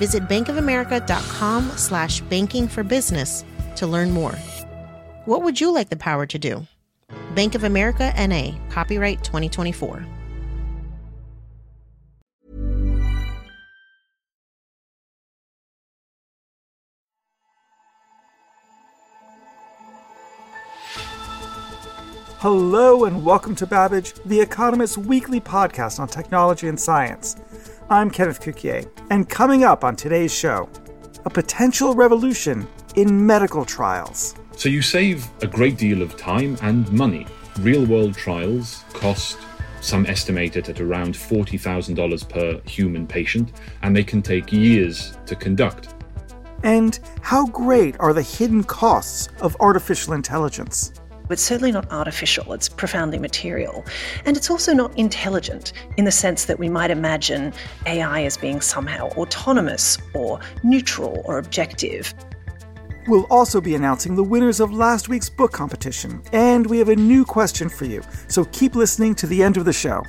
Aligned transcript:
Visit 0.00 0.22
bankofamerica.com 0.28 1.72
slash 1.76 2.22
banking 2.22 2.68
for 2.68 2.82
business 2.82 3.44
to 3.76 3.86
learn 3.86 4.10
more. 4.12 4.32
What 5.26 5.42
would 5.42 5.60
you 5.60 5.74
like 5.74 5.90
the 5.90 5.96
power 5.96 6.24
to 6.24 6.38
do? 6.38 6.66
Bank 7.34 7.54
of 7.54 7.64
America 7.64 8.10
NA, 8.16 8.52
copyright 8.70 9.22
2024. 9.22 10.06
Hello 22.38 23.04
and 23.04 23.22
welcome 23.22 23.54
to 23.54 23.66
Babbage, 23.66 24.14
the 24.24 24.40
Economist's 24.40 24.96
weekly 24.96 25.42
podcast 25.42 26.00
on 26.00 26.08
technology 26.08 26.68
and 26.68 26.80
science. 26.80 27.36
I'm 27.92 28.08
Kenneth 28.08 28.40
Cukier, 28.40 28.88
and 29.10 29.28
coming 29.28 29.64
up 29.64 29.82
on 29.82 29.96
today's 29.96 30.32
show, 30.32 30.68
a 31.24 31.30
potential 31.30 31.92
revolution 31.92 32.68
in 32.94 33.26
medical 33.26 33.64
trials. 33.64 34.36
So 34.56 34.68
you 34.68 34.80
save 34.80 35.28
a 35.42 35.48
great 35.48 35.76
deal 35.76 36.00
of 36.00 36.16
time 36.16 36.56
and 36.62 36.88
money. 36.92 37.26
Real 37.58 37.84
world 37.84 38.14
trials 38.14 38.84
cost 38.92 39.38
some 39.80 40.06
estimated 40.06 40.68
at 40.68 40.80
around 40.80 41.14
$40,000 41.14 42.28
per 42.28 42.60
human 42.70 43.08
patient, 43.08 43.50
and 43.82 43.96
they 43.96 44.04
can 44.04 44.22
take 44.22 44.52
years 44.52 45.18
to 45.26 45.34
conduct. 45.34 45.92
And 46.62 47.00
how 47.22 47.46
great 47.46 47.98
are 47.98 48.12
the 48.12 48.22
hidden 48.22 48.62
costs 48.62 49.30
of 49.40 49.56
artificial 49.58 50.12
intelligence? 50.12 50.92
It's 51.30 51.42
certainly 51.42 51.72
not 51.72 51.90
artificial, 51.92 52.52
it's 52.52 52.68
profoundly 52.68 53.18
material. 53.18 53.84
And 54.24 54.36
it's 54.36 54.50
also 54.50 54.72
not 54.72 54.96
intelligent 54.98 55.72
in 55.96 56.04
the 56.04 56.12
sense 56.12 56.46
that 56.46 56.58
we 56.58 56.68
might 56.68 56.90
imagine 56.90 57.52
AI 57.86 58.24
as 58.24 58.36
being 58.36 58.60
somehow 58.60 59.08
autonomous 59.10 59.98
or 60.14 60.40
neutral 60.62 61.22
or 61.24 61.38
objective. 61.38 62.12
We'll 63.06 63.26
also 63.30 63.60
be 63.60 63.74
announcing 63.74 64.14
the 64.14 64.22
winners 64.22 64.60
of 64.60 64.72
last 64.72 65.08
week's 65.08 65.30
book 65.30 65.52
competition, 65.52 66.22
and 66.32 66.66
we 66.66 66.78
have 66.78 66.90
a 66.90 66.96
new 66.96 67.24
question 67.24 67.68
for 67.68 67.86
you, 67.86 68.02
so 68.28 68.44
keep 68.46 68.74
listening 68.74 69.14
to 69.16 69.26
the 69.26 69.42
end 69.42 69.56
of 69.56 69.64
the 69.64 69.72
show. 69.72 70.02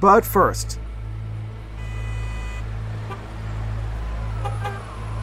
But 0.00 0.24
first, 0.24 0.78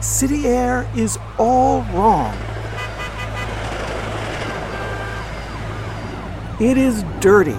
city 0.00 0.46
air 0.46 0.88
is 0.94 1.18
all 1.36 1.82
wrong. 1.92 2.36
It 6.60 6.78
is 6.78 7.04
dirty. 7.18 7.58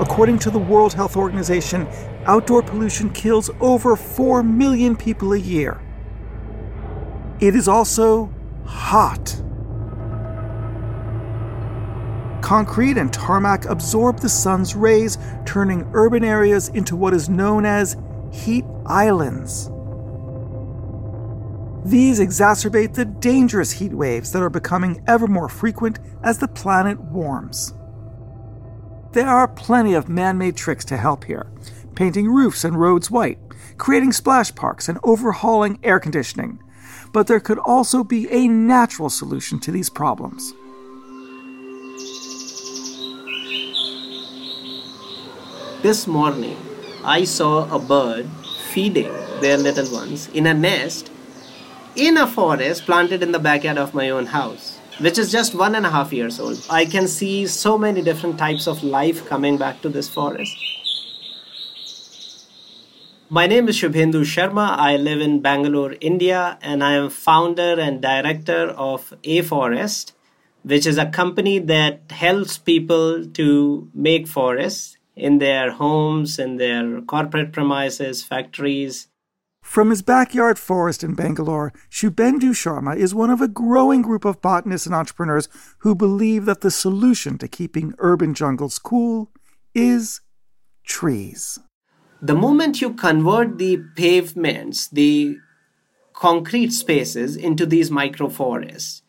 According 0.00 0.40
to 0.40 0.50
the 0.50 0.58
World 0.58 0.94
Health 0.94 1.16
Organization, 1.16 1.86
outdoor 2.24 2.62
pollution 2.62 3.10
kills 3.10 3.50
over 3.60 3.94
4 3.94 4.42
million 4.42 4.96
people 4.96 5.32
a 5.32 5.38
year. 5.38 5.80
It 7.38 7.54
is 7.54 7.68
also 7.68 8.32
hot. 8.64 9.40
Concrete 12.50 12.96
and 12.96 13.12
tarmac 13.12 13.64
absorb 13.66 14.18
the 14.18 14.28
sun's 14.28 14.74
rays, 14.74 15.18
turning 15.46 15.88
urban 15.92 16.24
areas 16.24 16.68
into 16.70 16.96
what 16.96 17.14
is 17.14 17.28
known 17.28 17.64
as 17.64 17.96
heat 18.32 18.64
islands. 18.86 19.70
These 21.88 22.18
exacerbate 22.18 22.94
the 22.94 23.04
dangerous 23.04 23.70
heat 23.70 23.92
waves 23.92 24.32
that 24.32 24.42
are 24.42 24.50
becoming 24.50 25.00
ever 25.06 25.28
more 25.28 25.48
frequent 25.48 26.00
as 26.24 26.38
the 26.38 26.48
planet 26.48 27.00
warms. 27.00 27.72
There 29.12 29.28
are 29.28 29.46
plenty 29.46 29.94
of 29.94 30.08
man 30.08 30.36
made 30.36 30.56
tricks 30.56 30.84
to 30.86 30.96
help 30.96 31.22
here 31.22 31.52
painting 31.94 32.26
roofs 32.26 32.64
and 32.64 32.80
roads 32.80 33.12
white, 33.12 33.38
creating 33.78 34.10
splash 34.10 34.52
parks, 34.56 34.88
and 34.88 34.98
overhauling 35.04 35.78
air 35.84 36.00
conditioning. 36.00 36.60
But 37.12 37.28
there 37.28 37.38
could 37.38 37.60
also 37.60 38.02
be 38.02 38.28
a 38.28 38.48
natural 38.48 39.08
solution 39.08 39.60
to 39.60 39.70
these 39.70 39.88
problems. 39.88 40.52
This 45.82 46.06
morning, 46.06 46.58
I 47.02 47.24
saw 47.24 47.66
a 47.74 47.78
bird 47.78 48.28
feeding 48.70 49.10
their 49.40 49.56
little 49.56 49.90
ones 49.90 50.28
in 50.34 50.46
a 50.46 50.52
nest 50.52 51.10
in 51.96 52.18
a 52.18 52.26
forest 52.26 52.84
planted 52.84 53.22
in 53.22 53.32
the 53.32 53.38
backyard 53.38 53.78
of 53.78 53.94
my 53.94 54.10
own 54.10 54.26
house, 54.26 54.76
which 54.98 55.16
is 55.16 55.32
just 55.32 55.54
one 55.54 55.74
and 55.74 55.86
a 55.86 55.90
half 55.90 56.12
years 56.12 56.38
old. 56.38 56.62
I 56.68 56.84
can 56.84 57.08
see 57.08 57.46
so 57.46 57.78
many 57.78 58.02
different 58.02 58.36
types 58.36 58.68
of 58.68 58.82
life 58.82 59.26
coming 59.26 59.56
back 59.56 59.80
to 59.80 59.88
this 59.88 60.06
forest. 60.06 60.54
My 63.30 63.46
name 63.46 63.66
is 63.66 63.76
Shubhendu 63.80 64.24
Sharma. 64.34 64.76
I 64.76 64.98
live 64.98 65.22
in 65.22 65.40
Bangalore, 65.40 65.94
India, 66.02 66.58
and 66.60 66.84
I 66.84 66.92
am 66.92 67.08
founder 67.08 67.80
and 67.80 68.02
director 68.02 68.68
of 68.76 69.14
A 69.24 69.40
Forest, 69.40 70.12
which 70.62 70.86
is 70.86 70.98
a 70.98 71.06
company 71.06 71.58
that 71.58 72.02
helps 72.10 72.58
people 72.58 73.24
to 73.24 73.88
make 73.94 74.28
forests 74.28 74.98
in 75.20 75.38
their 75.38 75.72
homes, 75.72 76.38
in 76.38 76.56
their 76.56 77.00
corporate 77.02 77.52
premises, 77.52 78.22
factories. 78.22 79.08
From 79.62 79.90
his 79.90 80.02
backyard 80.02 80.58
forest 80.58 81.04
in 81.04 81.14
Bangalore, 81.14 81.72
Shubhendu 81.90 82.52
Sharma 82.52 82.96
is 82.96 83.14
one 83.14 83.30
of 83.30 83.40
a 83.40 83.48
growing 83.48 84.00
group 84.00 84.24
of 84.24 84.40
botanists 84.40 84.86
and 84.86 84.94
entrepreneurs 84.94 85.48
who 85.80 85.94
believe 85.94 86.46
that 86.46 86.62
the 86.62 86.70
solution 86.70 87.36
to 87.38 87.46
keeping 87.46 87.94
urban 87.98 88.32
jungles 88.34 88.78
cool 88.78 89.30
is 89.74 90.22
trees. 90.84 91.58
The 92.22 92.34
moment 92.34 92.80
you 92.80 92.94
convert 92.94 93.58
the 93.58 93.82
pavements, 93.96 94.88
the 94.88 95.38
concrete 96.14 96.70
spaces, 96.70 97.36
into 97.36 97.66
these 97.66 97.90
microforests, 97.90 99.02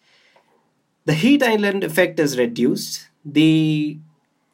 the 1.05 1.13
heat 1.13 1.41
island 1.41 1.83
effect 1.83 2.19
is 2.19 2.38
reduced, 2.38 3.07
the 3.25 3.99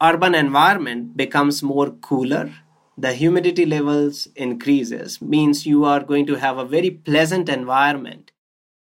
urban 0.02 0.34
environment 0.34 1.16
becomes 1.16 1.62
more 1.62 1.90
cooler 1.90 2.52
the 2.98 3.12
humidity 3.12 3.64
levels 3.64 4.26
increases 4.34 5.22
means 5.22 5.64
you 5.64 5.84
are 5.84 6.00
going 6.00 6.26
to 6.26 6.34
have 6.34 6.58
a 6.58 6.64
very 6.64 6.90
pleasant 6.90 7.48
environment. 7.48 8.32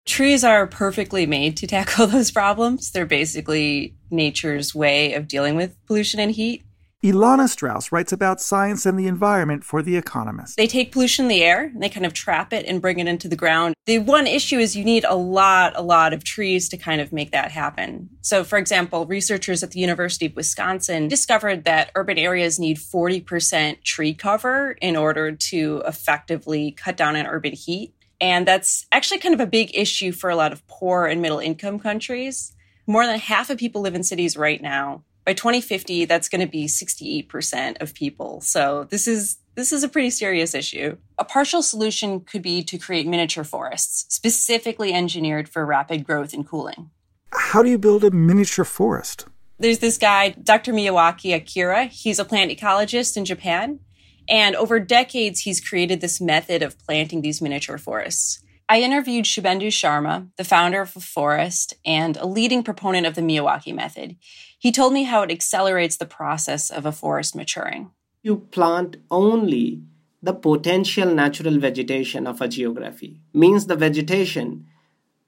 Trees 0.06 0.42
are 0.42 0.66
perfectly 0.66 1.26
made 1.26 1.56
to 1.58 1.66
tackle 1.76 2.06
those 2.06 2.30
problems. 2.30 2.90
They're 2.90 3.04
basically 3.04 3.94
nature's 4.10 4.74
way 4.74 5.12
of 5.12 5.28
dealing 5.28 5.54
with 5.54 5.76
pollution 5.86 6.18
and 6.18 6.32
heat 6.32 6.62
Ilana 7.04 7.46
Strauss 7.46 7.92
writes 7.92 8.10
about 8.10 8.40
science 8.40 8.86
and 8.86 8.98
the 8.98 9.06
environment 9.06 9.62
for 9.64 9.82
The 9.82 9.96
Economist. 9.96 10.56
They 10.56 10.66
take 10.66 10.92
pollution 10.92 11.26
in 11.26 11.28
the 11.28 11.44
air 11.44 11.64
and 11.64 11.82
they 11.82 11.90
kind 11.90 12.06
of 12.06 12.14
trap 12.14 12.54
it 12.54 12.64
and 12.66 12.80
bring 12.80 12.98
it 12.98 13.06
into 13.06 13.28
the 13.28 13.36
ground. 13.36 13.74
The 13.84 13.98
one 13.98 14.26
issue 14.26 14.58
is 14.58 14.74
you 14.74 14.84
need 14.84 15.04
a 15.04 15.14
lot, 15.14 15.74
a 15.76 15.82
lot 15.82 16.14
of 16.14 16.24
trees 16.24 16.70
to 16.70 16.78
kind 16.78 17.02
of 17.02 17.12
make 17.12 17.32
that 17.32 17.52
happen. 17.52 18.08
So, 18.22 18.42
for 18.44 18.58
example, 18.58 19.04
researchers 19.04 19.62
at 19.62 19.72
the 19.72 19.78
University 19.78 20.26
of 20.26 20.34
Wisconsin 20.34 21.06
discovered 21.06 21.64
that 21.64 21.92
urban 21.94 22.16
areas 22.16 22.58
need 22.58 22.78
40% 22.78 23.82
tree 23.84 24.14
cover 24.14 24.72
in 24.80 24.96
order 24.96 25.32
to 25.32 25.82
effectively 25.86 26.72
cut 26.72 26.96
down 26.96 27.14
on 27.14 27.26
urban 27.26 27.52
heat. 27.52 27.94
And 28.22 28.48
that's 28.48 28.86
actually 28.90 29.18
kind 29.18 29.34
of 29.34 29.40
a 29.40 29.46
big 29.46 29.70
issue 29.76 30.12
for 30.12 30.30
a 30.30 30.36
lot 30.36 30.52
of 30.52 30.66
poor 30.66 31.04
and 31.04 31.20
middle 31.20 31.40
income 31.40 31.78
countries. 31.78 32.54
More 32.86 33.04
than 33.04 33.18
half 33.18 33.50
of 33.50 33.58
people 33.58 33.82
live 33.82 33.94
in 33.94 34.02
cities 34.02 34.36
right 34.36 34.62
now 34.62 35.04
by 35.26 35.34
2050 35.34 36.04
that's 36.06 36.28
going 36.28 36.40
to 36.40 36.46
be 36.46 36.66
68% 36.66 37.82
of 37.82 37.92
people. 37.92 38.40
So 38.40 38.86
this 38.88 39.06
is 39.06 39.38
this 39.56 39.72
is 39.72 39.82
a 39.82 39.88
pretty 39.88 40.10
serious 40.10 40.54
issue. 40.54 40.98
A 41.18 41.24
partial 41.24 41.62
solution 41.62 42.20
could 42.20 42.42
be 42.42 42.62
to 42.62 42.78
create 42.78 43.06
miniature 43.06 43.44
forests 43.44 44.14
specifically 44.14 44.92
engineered 44.92 45.48
for 45.48 45.66
rapid 45.66 46.04
growth 46.04 46.32
and 46.32 46.46
cooling. 46.46 46.90
How 47.32 47.62
do 47.62 47.70
you 47.70 47.78
build 47.78 48.04
a 48.04 48.10
miniature 48.10 48.64
forest? 48.64 49.26
There's 49.58 49.80
this 49.80 49.98
guy 49.98 50.30
dr 50.30 50.72
miyawaki 50.72 51.34
akira. 51.34 51.86
He's 51.86 52.18
a 52.18 52.24
plant 52.24 52.50
ecologist 52.50 53.16
in 53.16 53.24
japan. 53.24 53.80
And 54.28 54.56
over 54.56 54.80
decades, 54.80 55.40
he's 55.40 55.60
created 55.60 56.00
this 56.00 56.20
method 56.20 56.62
of 56.62 56.78
planting 56.80 57.22
these 57.22 57.40
miniature 57.40 57.78
forests. 57.78 58.42
I 58.68 58.80
interviewed 58.80 59.26
Shubhendu 59.26 59.68
Sharma, 59.68 60.28
the 60.36 60.44
founder 60.44 60.80
of 60.80 60.96
a 60.96 61.00
Forest 61.00 61.74
and 61.84 62.16
a 62.16 62.26
leading 62.26 62.64
proponent 62.64 63.06
of 63.06 63.14
the 63.14 63.20
Miyawaki 63.20 63.72
method. 63.72 64.16
He 64.58 64.72
told 64.72 64.92
me 64.92 65.04
how 65.04 65.22
it 65.22 65.30
accelerates 65.30 65.96
the 65.96 66.06
process 66.06 66.68
of 66.70 66.84
a 66.84 66.90
forest 66.90 67.36
maturing. 67.36 67.90
You 68.22 68.38
plant 68.38 68.96
only 69.08 69.82
the 70.20 70.34
potential 70.34 71.14
natural 71.14 71.58
vegetation 71.60 72.26
of 72.26 72.40
a 72.40 72.48
geography, 72.48 73.20
means 73.32 73.66
the 73.66 73.76
vegetation 73.76 74.66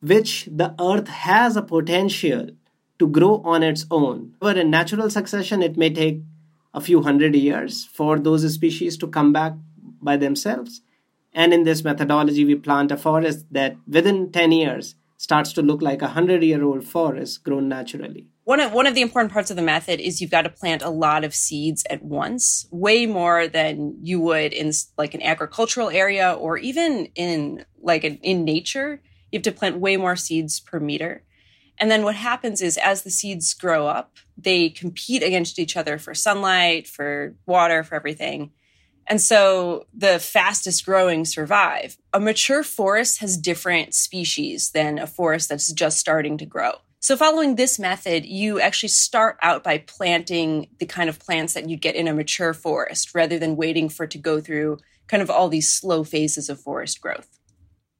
which 0.00 0.48
the 0.50 0.74
earth 0.80 1.06
has 1.06 1.56
a 1.56 1.62
potential 1.62 2.48
to 2.98 3.06
grow 3.06 3.40
on 3.44 3.62
its 3.62 3.86
own. 3.90 4.34
But 4.40 4.58
in 4.58 4.70
natural 4.70 5.10
succession, 5.10 5.62
it 5.62 5.76
may 5.76 5.90
take 5.90 6.22
a 6.74 6.80
few 6.80 7.02
hundred 7.02 7.36
years 7.36 7.84
for 7.84 8.18
those 8.18 8.52
species 8.52 8.96
to 8.98 9.06
come 9.06 9.32
back 9.32 9.52
by 10.02 10.16
themselves. 10.16 10.82
And 11.32 11.52
in 11.52 11.64
this 11.64 11.84
methodology, 11.84 12.44
we 12.44 12.54
plant 12.54 12.90
a 12.90 12.96
forest 12.96 13.46
that 13.50 13.76
within 13.86 14.32
10 14.32 14.52
years 14.52 14.94
starts 15.18 15.52
to 15.52 15.62
look 15.62 15.82
like 15.82 16.00
a 16.00 16.06
100 16.06 16.42
year 16.42 16.62
old 16.64 16.84
forest 16.84 17.42
grown 17.44 17.68
naturally. 17.68 18.28
One 18.44 18.60
of, 18.60 18.72
one 18.72 18.86
of 18.86 18.94
the 18.94 19.02
important 19.02 19.32
parts 19.32 19.50
of 19.50 19.56
the 19.56 19.62
method 19.62 20.00
is 20.00 20.20
you've 20.20 20.30
got 20.30 20.42
to 20.42 20.50
plant 20.50 20.80
a 20.80 20.88
lot 20.88 21.22
of 21.22 21.34
seeds 21.34 21.84
at 21.90 22.02
once, 22.02 22.66
way 22.70 23.04
more 23.04 23.46
than 23.46 23.98
you 24.00 24.20
would 24.20 24.52
in 24.54 24.72
like 24.96 25.12
an 25.12 25.22
agricultural 25.22 25.90
area 25.90 26.32
or 26.32 26.56
even 26.56 27.08
in 27.14 27.66
like 27.82 28.04
an, 28.04 28.16
in 28.22 28.44
nature. 28.44 29.02
You 29.30 29.38
have 29.38 29.42
to 29.42 29.52
plant 29.52 29.80
way 29.80 29.98
more 29.98 30.16
seeds 30.16 30.60
per 30.60 30.80
meter. 30.80 31.24
And 31.80 31.90
then 31.90 32.02
what 32.02 32.14
happens 32.14 32.62
is 32.62 32.76
as 32.78 33.02
the 33.02 33.10
seeds 33.10 33.52
grow 33.54 33.86
up, 33.86 34.16
they 34.36 34.70
compete 34.70 35.22
against 35.22 35.58
each 35.58 35.76
other 35.76 35.98
for 35.98 36.14
sunlight, 36.14 36.86
for 36.86 37.34
water, 37.46 37.84
for 37.84 37.94
everything. 37.96 38.52
And 39.08 39.20
so 39.20 39.86
the 39.94 40.18
fastest 40.18 40.84
growing 40.84 41.24
survive. 41.24 41.96
A 42.12 42.20
mature 42.20 42.62
forest 42.62 43.20
has 43.20 43.38
different 43.38 43.94
species 43.94 44.70
than 44.72 44.98
a 44.98 45.06
forest 45.06 45.48
that's 45.48 45.72
just 45.72 45.98
starting 45.98 46.36
to 46.38 46.46
grow. 46.46 46.72
So, 47.00 47.16
following 47.16 47.54
this 47.54 47.78
method, 47.78 48.26
you 48.26 48.60
actually 48.60 48.88
start 48.88 49.38
out 49.40 49.62
by 49.62 49.78
planting 49.78 50.68
the 50.78 50.86
kind 50.86 51.08
of 51.08 51.20
plants 51.20 51.54
that 51.54 51.68
you'd 51.68 51.80
get 51.80 51.94
in 51.94 52.08
a 52.08 52.12
mature 52.12 52.52
forest 52.52 53.14
rather 53.14 53.38
than 53.38 53.56
waiting 53.56 53.88
for 53.88 54.04
it 54.04 54.10
to 54.10 54.18
go 54.18 54.40
through 54.40 54.78
kind 55.06 55.22
of 55.22 55.30
all 55.30 55.48
these 55.48 55.72
slow 55.72 56.02
phases 56.04 56.48
of 56.48 56.60
forest 56.60 57.00
growth. 57.00 57.38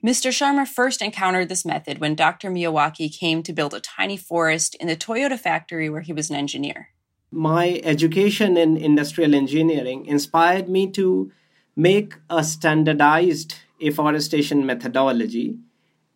Mr. 0.05 0.31
Sharma 0.31 0.67
first 0.67 1.01
encountered 1.01 1.49
this 1.49 1.65
method 1.65 1.99
when 1.99 2.15
Dr. 2.15 2.51
Miyawaki 2.51 3.17
came 3.17 3.43
to 3.43 3.53
build 3.53 3.73
a 3.73 3.81
tiny 3.81 4.17
forest 4.17 4.75
in 4.77 4.89
the 4.89 4.97
Toyota 4.97 5.39
factory 5.39 5.89
where 5.89 6.03
he 6.03 6.13
was 6.13 6.29
an 6.29 6.37
engineer. 6.37 6.91
My 7.31 7.81
education 7.85 8.57
in 8.57 8.77
industrial 8.77 9.35
engineering 9.35 10.07
inspired 10.07 10.69
me 10.69 10.91
to 10.93 11.31
make 11.77 12.15
a 12.31 12.43
standardized 12.43 13.55
afforestation 13.83 14.65
methodology. 14.65 15.57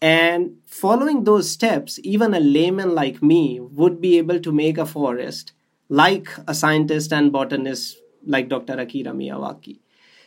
And 0.00 0.56
following 0.66 1.24
those 1.24 1.50
steps, 1.50 2.00
even 2.02 2.34
a 2.34 2.40
layman 2.40 2.94
like 2.94 3.22
me 3.22 3.60
would 3.60 4.00
be 4.00 4.18
able 4.18 4.40
to 4.40 4.50
make 4.50 4.78
a 4.78 4.86
forest 4.86 5.52
like 5.88 6.28
a 6.48 6.54
scientist 6.54 7.12
and 7.12 7.30
botanist 7.30 7.98
like 8.26 8.48
Dr. 8.48 8.80
Akira 8.80 9.12
Miyawaki. 9.12 9.78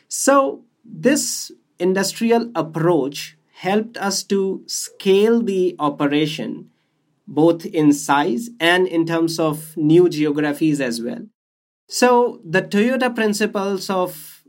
So, 0.08 0.64
this 0.86 1.52
industrial 1.80 2.52
approach 2.54 3.36
helped 3.54 3.98
us 3.98 4.24
to 4.24 4.64
scale 4.68 5.42
the 5.42 5.76
operation 5.80 6.70
both 7.27 7.66
in 7.66 7.94
size 7.94 8.50
and 8.60 8.88
in 8.88 9.06
terms 9.06 9.39
of 9.39 9.75
new 9.77 10.10
geographies 10.10 10.80
as 10.81 11.01
well. 11.01 11.25
So, 11.88 12.42
the 12.44 12.62
Toyota 12.62 13.13
principles 13.13 13.89
of 13.89 14.44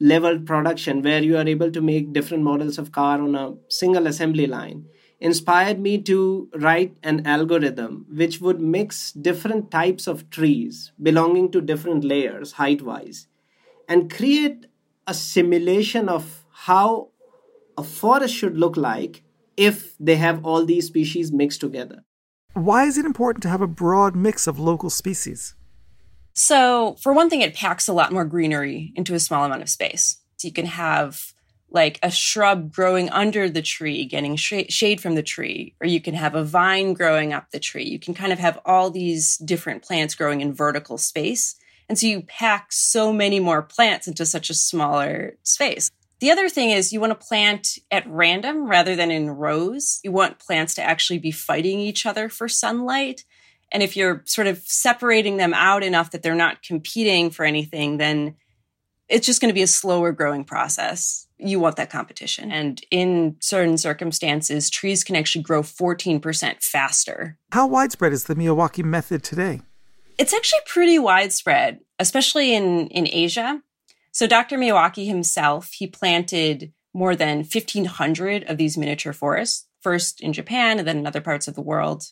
leveled 0.00 0.46
production, 0.46 1.02
where 1.02 1.22
you 1.22 1.36
are 1.36 1.46
able 1.46 1.70
to 1.70 1.80
make 1.80 2.12
different 2.12 2.42
models 2.42 2.78
of 2.78 2.90
car 2.92 3.20
on 3.20 3.34
a 3.34 3.54
single 3.68 4.06
assembly 4.06 4.46
line, 4.46 4.86
inspired 5.20 5.78
me 5.78 5.98
to 5.98 6.48
write 6.54 6.96
an 7.02 7.26
algorithm 7.26 8.06
which 8.10 8.40
would 8.40 8.60
mix 8.60 9.12
different 9.12 9.70
types 9.70 10.06
of 10.06 10.30
trees 10.30 10.92
belonging 11.00 11.50
to 11.52 11.60
different 11.60 12.02
layers 12.02 12.52
height 12.52 12.80
wise 12.80 13.26
and 13.86 14.10
create 14.10 14.66
a 15.06 15.12
simulation 15.12 16.08
of 16.08 16.46
how 16.50 17.08
a 17.76 17.82
forest 17.82 18.34
should 18.34 18.56
look 18.56 18.76
like 18.76 19.22
if 19.56 19.96
they 19.98 20.16
have 20.16 20.44
all 20.44 20.64
these 20.64 20.86
species 20.86 21.30
mixed 21.30 21.60
together. 21.60 22.04
Why 22.54 22.84
is 22.84 22.98
it 22.98 23.04
important 23.04 23.42
to 23.44 23.48
have 23.48 23.60
a 23.60 23.66
broad 23.66 24.16
mix 24.16 24.46
of 24.46 24.58
local 24.58 24.90
species? 24.90 25.54
So, 26.34 26.96
for 27.00 27.12
one 27.12 27.30
thing, 27.30 27.42
it 27.42 27.54
packs 27.54 27.88
a 27.88 27.92
lot 27.92 28.12
more 28.12 28.24
greenery 28.24 28.92
into 28.96 29.14
a 29.14 29.20
small 29.20 29.44
amount 29.44 29.62
of 29.62 29.68
space. 29.68 30.18
So, 30.36 30.48
you 30.48 30.52
can 30.52 30.66
have 30.66 31.32
like 31.70 31.98
a 32.02 32.10
shrub 32.10 32.72
growing 32.72 33.08
under 33.10 33.48
the 33.48 33.62
tree, 33.62 34.04
getting 34.04 34.36
sh- 34.36 34.68
shade 34.68 35.00
from 35.00 35.14
the 35.14 35.22
tree, 35.22 35.74
or 35.80 35.86
you 35.86 36.00
can 36.00 36.14
have 36.14 36.34
a 36.34 36.44
vine 36.44 36.94
growing 36.94 37.32
up 37.32 37.50
the 37.50 37.60
tree. 37.60 37.84
You 37.84 37.98
can 37.98 38.14
kind 38.14 38.32
of 38.32 38.38
have 38.38 38.58
all 38.64 38.90
these 38.90 39.36
different 39.38 39.82
plants 39.82 40.14
growing 40.14 40.40
in 40.40 40.52
vertical 40.52 40.98
space. 40.98 41.54
And 41.88 41.98
so 41.98 42.06
you 42.06 42.22
pack 42.22 42.72
so 42.72 43.12
many 43.12 43.40
more 43.40 43.62
plants 43.62 44.08
into 44.08 44.26
such 44.26 44.50
a 44.50 44.54
smaller 44.54 45.36
space. 45.42 45.90
The 46.20 46.30
other 46.30 46.50
thing 46.50 46.70
is 46.70 46.92
you 46.92 47.00
want 47.00 47.18
to 47.18 47.26
plant 47.26 47.78
at 47.90 48.06
random 48.06 48.68
rather 48.68 48.94
than 48.94 49.10
in 49.10 49.30
rows. 49.30 50.00
You 50.04 50.12
want 50.12 50.38
plants 50.38 50.74
to 50.74 50.82
actually 50.82 51.18
be 51.18 51.30
fighting 51.30 51.80
each 51.80 52.04
other 52.04 52.28
for 52.28 52.46
sunlight. 52.46 53.24
And 53.72 53.82
if 53.82 53.96
you're 53.96 54.22
sort 54.26 54.46
of 54.46 54.58
separating 54.58 55.38
them 55.38 55.54
out 55.54 55.82
enough 55.82 56.10
that 56.10 56.22
they're 56.22 56.34
not 56.34 56.62
competing 56.62 57.30
for 57.30 57.44
anything, 57.44 57.96
then 57.96 58.36
it's 59.08 59.26
just 59.26 59.40
going 59.40 59.48
to 59.48 59.54
be 59.54 59.62
a 59.62 59.66
slower 59.66 60.12
growing 60.12 60.44
process. 60.44 61.26
You 61.38 61.58
want 61.58 61.76
that 61.76 61.90
competition. 61.90 62.52
And 62.52 62.80
in 62.90 63.36
certain 63.40 63.78
circumstances, 63.78 64.68
trees 64.68 65.02
can 65.02 65.16
actually 65.16 65.42
grow 65.42 65.62
14% 65.62 66.62
faster. 66.62 67.38
How 67.52 67.66
widespread 67.66 68.12
is 68.12 68.24
the 68.24 68.34
Miyawaki 68.34 68.84
method 68.84 69.24
today? 69.24 69.62
It's 70.18 70.34
actually 70.34 70.60
pretty 70.66 70.98
widespread, 70.98 71.80
especially 71.98 72.54
in, 72.54 72.88
in 72.88 73.08
Asia. 73.10 73.62
So 74.12 74.26
Dr. 74.26 74.58
Miyawaki 74.58 75.06
himself, 75.06 75.72
he 75.72 75.86
planted 75.86 76.72
more 76.92 77.14
than 77.14 77.38
1,500 77.38 78.44
of 78.44 78.56
these 78.56 78.76
miniature 78.76 79.12
forests, 79.12 79.66
first 79.80 80.20
in 80.20 80.32
Japan 80.32 80.78
and 80.78 80.86
then 80.86 80.98
in 80.98 81.06
other 81.06 81.20
parts 81.20 81.46
of 81.46 81.54
the 81.54 81.62
world. 81.62 82.04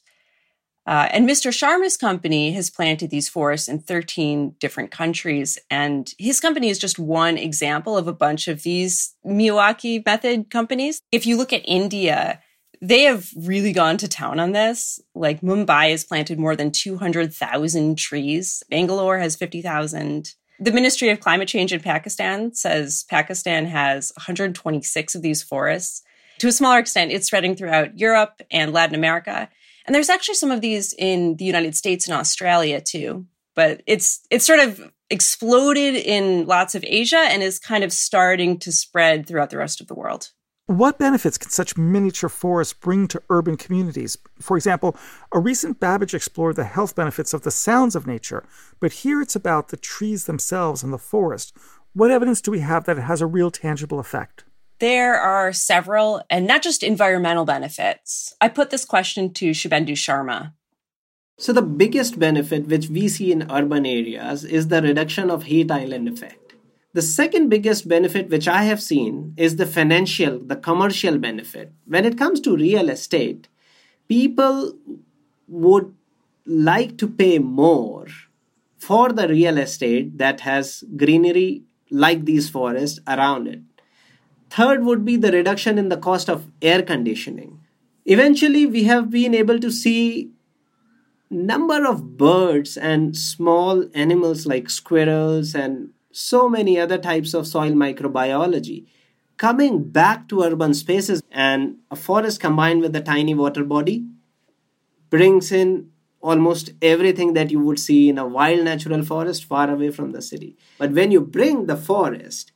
Uh, 0.87 1.07
and 1.13 1.29
Mr. 1.29 1.53
Sharma's 1.53 1.99
company 1.99 2.53
has 2.53 2.71
planted 2.71 3.11
these 3.11 3.29
forests 3.29 3.69
in 3.69 3.79
13 3.79 4.55
different 4.59 4.91
countries. 4.91 5.59
And 5.71 6.11
his 6.19 6.41
company 6.41 6.71
is 6.71 6.79
just 6.79 6.99
one 6.99 7.37
example 7.37 7.99
of 7.99 8.09
a 8.09 8.13
bunch 8.15 8.49
of 8.49 8.63
these 8.63 9.15
Miyawaki 9.27 10.03
method 10.07 10.49
companies. 10.51 11.03
If 11.13 11.27
you 11.27 11.37
look 11.37 11.53
at 11.53 11.61
India, 11.67 12.41
they 12.81 13.03
have 13.03 13.29
really 13.37 13.75
gone 13.75 13.99
to 13.99 14.09
town 14.09 14.41
on 14.41 14.53
this. 14.53 14.99
Like 15.15 15.43
Mumbai 15.43 15.91
has 15.91 16.05
planted 16.05 16.39
more 16.39 16.57
than 16.57 16.71
200,000 16.71 17.99
trees. 17.99 18.63
Bangalore 18.71 19.19
has 19.19 19.37
50,000. 19.37 20.35
The 20.61 20.73
Ministry 20.73 21.11
of 21.11 21.21
Climate 21.21 21.49
Change 21.49 21.73
in 21.73 21.81
Pakistan 21.81 22.53
says 22.53 23.05
Pakistan 23.09 23.67
has 23.67 24.13
126 24.17 25.15
of 25.15 25.23
these 25.23 25.43
forests. 25.43 26.03
To 26.39 26.49
a 26.49 26.53
smaller 26.53 26.79
extent, 26.79 27.13
it's 27.13 27.27
spreading 27.27 27.55
throughout 27.55 27.99
Europe 27.99 28.43
and 28.51 28.73
Latin 28.73 28.97
America. 28.97 29.49
And 29.87 29.95
there's 29.95 30.11
actually 30.11 30.35
some 30.35 30.51
of 30.51 30.61
these 30.61 30.95
in 30.99 31.37
the 31.37 31.45
United 31.45 31.77
States 31.77 32.09
and 32.09 32.17
Australia 32.17 32.81
too. 32.81 33.27
But 33.55 33.83
it's 33.87 34.21
it's 34.31 34.47
sort 34.47 34.61
of 34.61 34.93
exploded 35.11 35.95
in 35.95 36.47
lots 36.47 36.75
of 36.75 36.85
Asia 36.87 37.19
and 37.19 37.43
is 37.43 37.59
kind 37.59 37.85
of 37.85 37.93
starting 37.93 38.59
to 38.59 38.73
spread 38.73 39.27
throughout 39.27 39.51
the 39.51 39.59
rest 39.59 39.81
of 39.81 39.87
the 39.87 39.95
world. 39.95 40.31
What 40.69 40.99
benefits 40.99 41.39
can 41.39 41.49
such 41.49 41.79
miniature 41.79 42.29
forests 42.29 42.75
bring 42.75 43.09
to 43.09 43.23
urban 43.31 43.57
communities? 43.57 44.19
For 44.39 44.55
example, 44.55 44.99
a 45.33 45.39
recent 45.41 45.81
Babbage 45.81 46.13
explored 46.13 46.57
the 46.57 46.65
health 46.65 46.95
benefits 46.95 47.33
of 47.33 47.41
the 47.41 47.51
sounds 47.51 47.97
of 47.97 48.07
nature, 48.07 48.45
but 48.79 48.93
here 48.93 49.23
it's 49.23 49.35
about 49.35 49.69
the 49.69 49.79
trees 49.79 50.27
themselves 50.27 50.83
and 50.83 50.93
the 50.93 50.99
forest. 50.99 51.57
What 51.95 52.11
evidence 52.11 52.43
do 52.43 52.51
we 52.51 52.61
have 52.61 52.85
that 52.85 52.99
it 52.99 53.05
has 53.05 53.23
a 53.23 53.27
real 53.27 53.51
tangible 53.51 53.99
effect? 53.99 54.45
There 54.79 55.15
are 55.15 55.55
several, 55.55 56.21
and 56.29 56.47
not 56.47 56.61
just 56.61 56.83
environmental 56.83 57.47
benefits. 57.47 58.35
I 58.39 58.49
put 58.49 58.69
this 58.69 58.85
question 58.85 59.33
to 59.33 59.53
Shubhendu 59.53 59.93
Sharma. 59.93 60.53
So, 61.39 61.55
the 61.55 61.63
biggest 61.63 62.19
benefit 62.19 62.67
which 62.67 62.91
we 62.91 63.09
see 63.09 63.33
in 63.33 63.51
urban 63.51 63.87
areas 63.87 64.45
is 64.45 64.69
the 64.69 64.83
reduction 64.83 65.31
of 65.31 65.45
heat 65.45 65.71
island 65.71 66.09
effect. 66.09 66.48
The 66.95 67.03
second 67.03 67.51
biggest 67.51 67.87
benefit 67.87 68.31
which 68.31 68.49
I 68.49 68.63
have 68.65 68.83
seen 68.83 69.35
is 69.37 69.57
the 69.57 69.67
financial, 69.67 70.39
the 70.39 70.57
commercial 70.57 71.19
benefit. 71.19 71.73
When 71.87 72.07
it 72.07 72.17
comes 72.17 72.41
to 72.41 72.57
real 72.57 72.89
estate, 72.89 73.49
people 74.09 74.73
would 75.49 75.95
like 76.47 76.97
to 76.99 77.07
pay 77.07 77.39
more 77.39 78.07
for 78.79 79.13
the 79.13 79.29
real 79.29 79.59
estate 79.59 80.17
that 80.17 80.41
has 80.41 80.83
greenery 80.97 81.65
like 81.91 82.25
these 82.25 82.49
forests 82.49 83.01
around 83.07 83.49
it. 83.49 83.61
Third 84.51 84.85
would 84.85 85.05
be 85.05 85.17
the 85.17 85.33
reduction 85.33 85.77
in 85.77 85.91
the 85.91 85.97
cost 85.99 86.31
of 86.31 86.51
air 86.63 86.83
conditioning. 86.83 87.61
Eventually, 88.07 88.65
we 88.65 88.85
have 88.85 89.11
been 89.11 89.35
able 89.35 89.59
to 89.59 89.71
see 89.71 90.31
number 91.29 91.87
of 91.87 92.17
birds 92.17 92.79
and 92.79 93.15
small 93.15 93.85
animals 93.93 94.47
like 94.47 94.71
squirrels 94.71 95.55
and 95.55 95.91
so 96.19 96.49
many 96.49 96.79
other 96.79 96.99
types 96.99 97.33
of 97.33 97.47
soil 97.47 97.73
microbiology. 97.73 98.87
Coming 99.37 99.85
back 99.85 100.29
to 100.29 100.43
urban 100.43 100.75
spaces 100.75 101.23
and 101.31 101.77
a 101.91 101.97
forest 101.97 102.41
combined 102.41 102.81
with 102.81 102.95
a 102.97 103.01
tiny 103.01 103.35
water 103.35 103.65
body 103.65 104.05
brings 105.11 105.53
in 105.53 105.91
almost 106.21 106.73
everything 106.83 107.35
that 107.35 107.51
you 107.53 107.61
would 107.61 107.79
see 107.79 108.09
in 108.09 108.19
a 108.19 108.27
wild 108.27 108.65
natural 108.65 109.05
forest 109.05 109.45
far 109.45 109.71
away 109.71 109.91
from 109.91 110.11
the 110.11 110.21
city. 110.21 110.57
But 110.77 110.91
when 110.91 111.13
you 111.13 111.21
bring 111.21 111.67
the 111.67 111.77
forest 111.77 112.51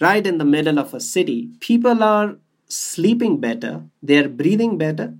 right 0.00 0.24
in 0.24 0.38
the 0.38 0.44
middle 0.44 0.78
of 0.78 0.94
a 0.94 1.00
city, 1.00 1.50
people 1.58 2.04
are 2.04 2.36
sleeping 2.68 3.40
better, 3.40 3.82
they're 4.00 4.28
breathing 4.28 4.78
better, 4.78 5.14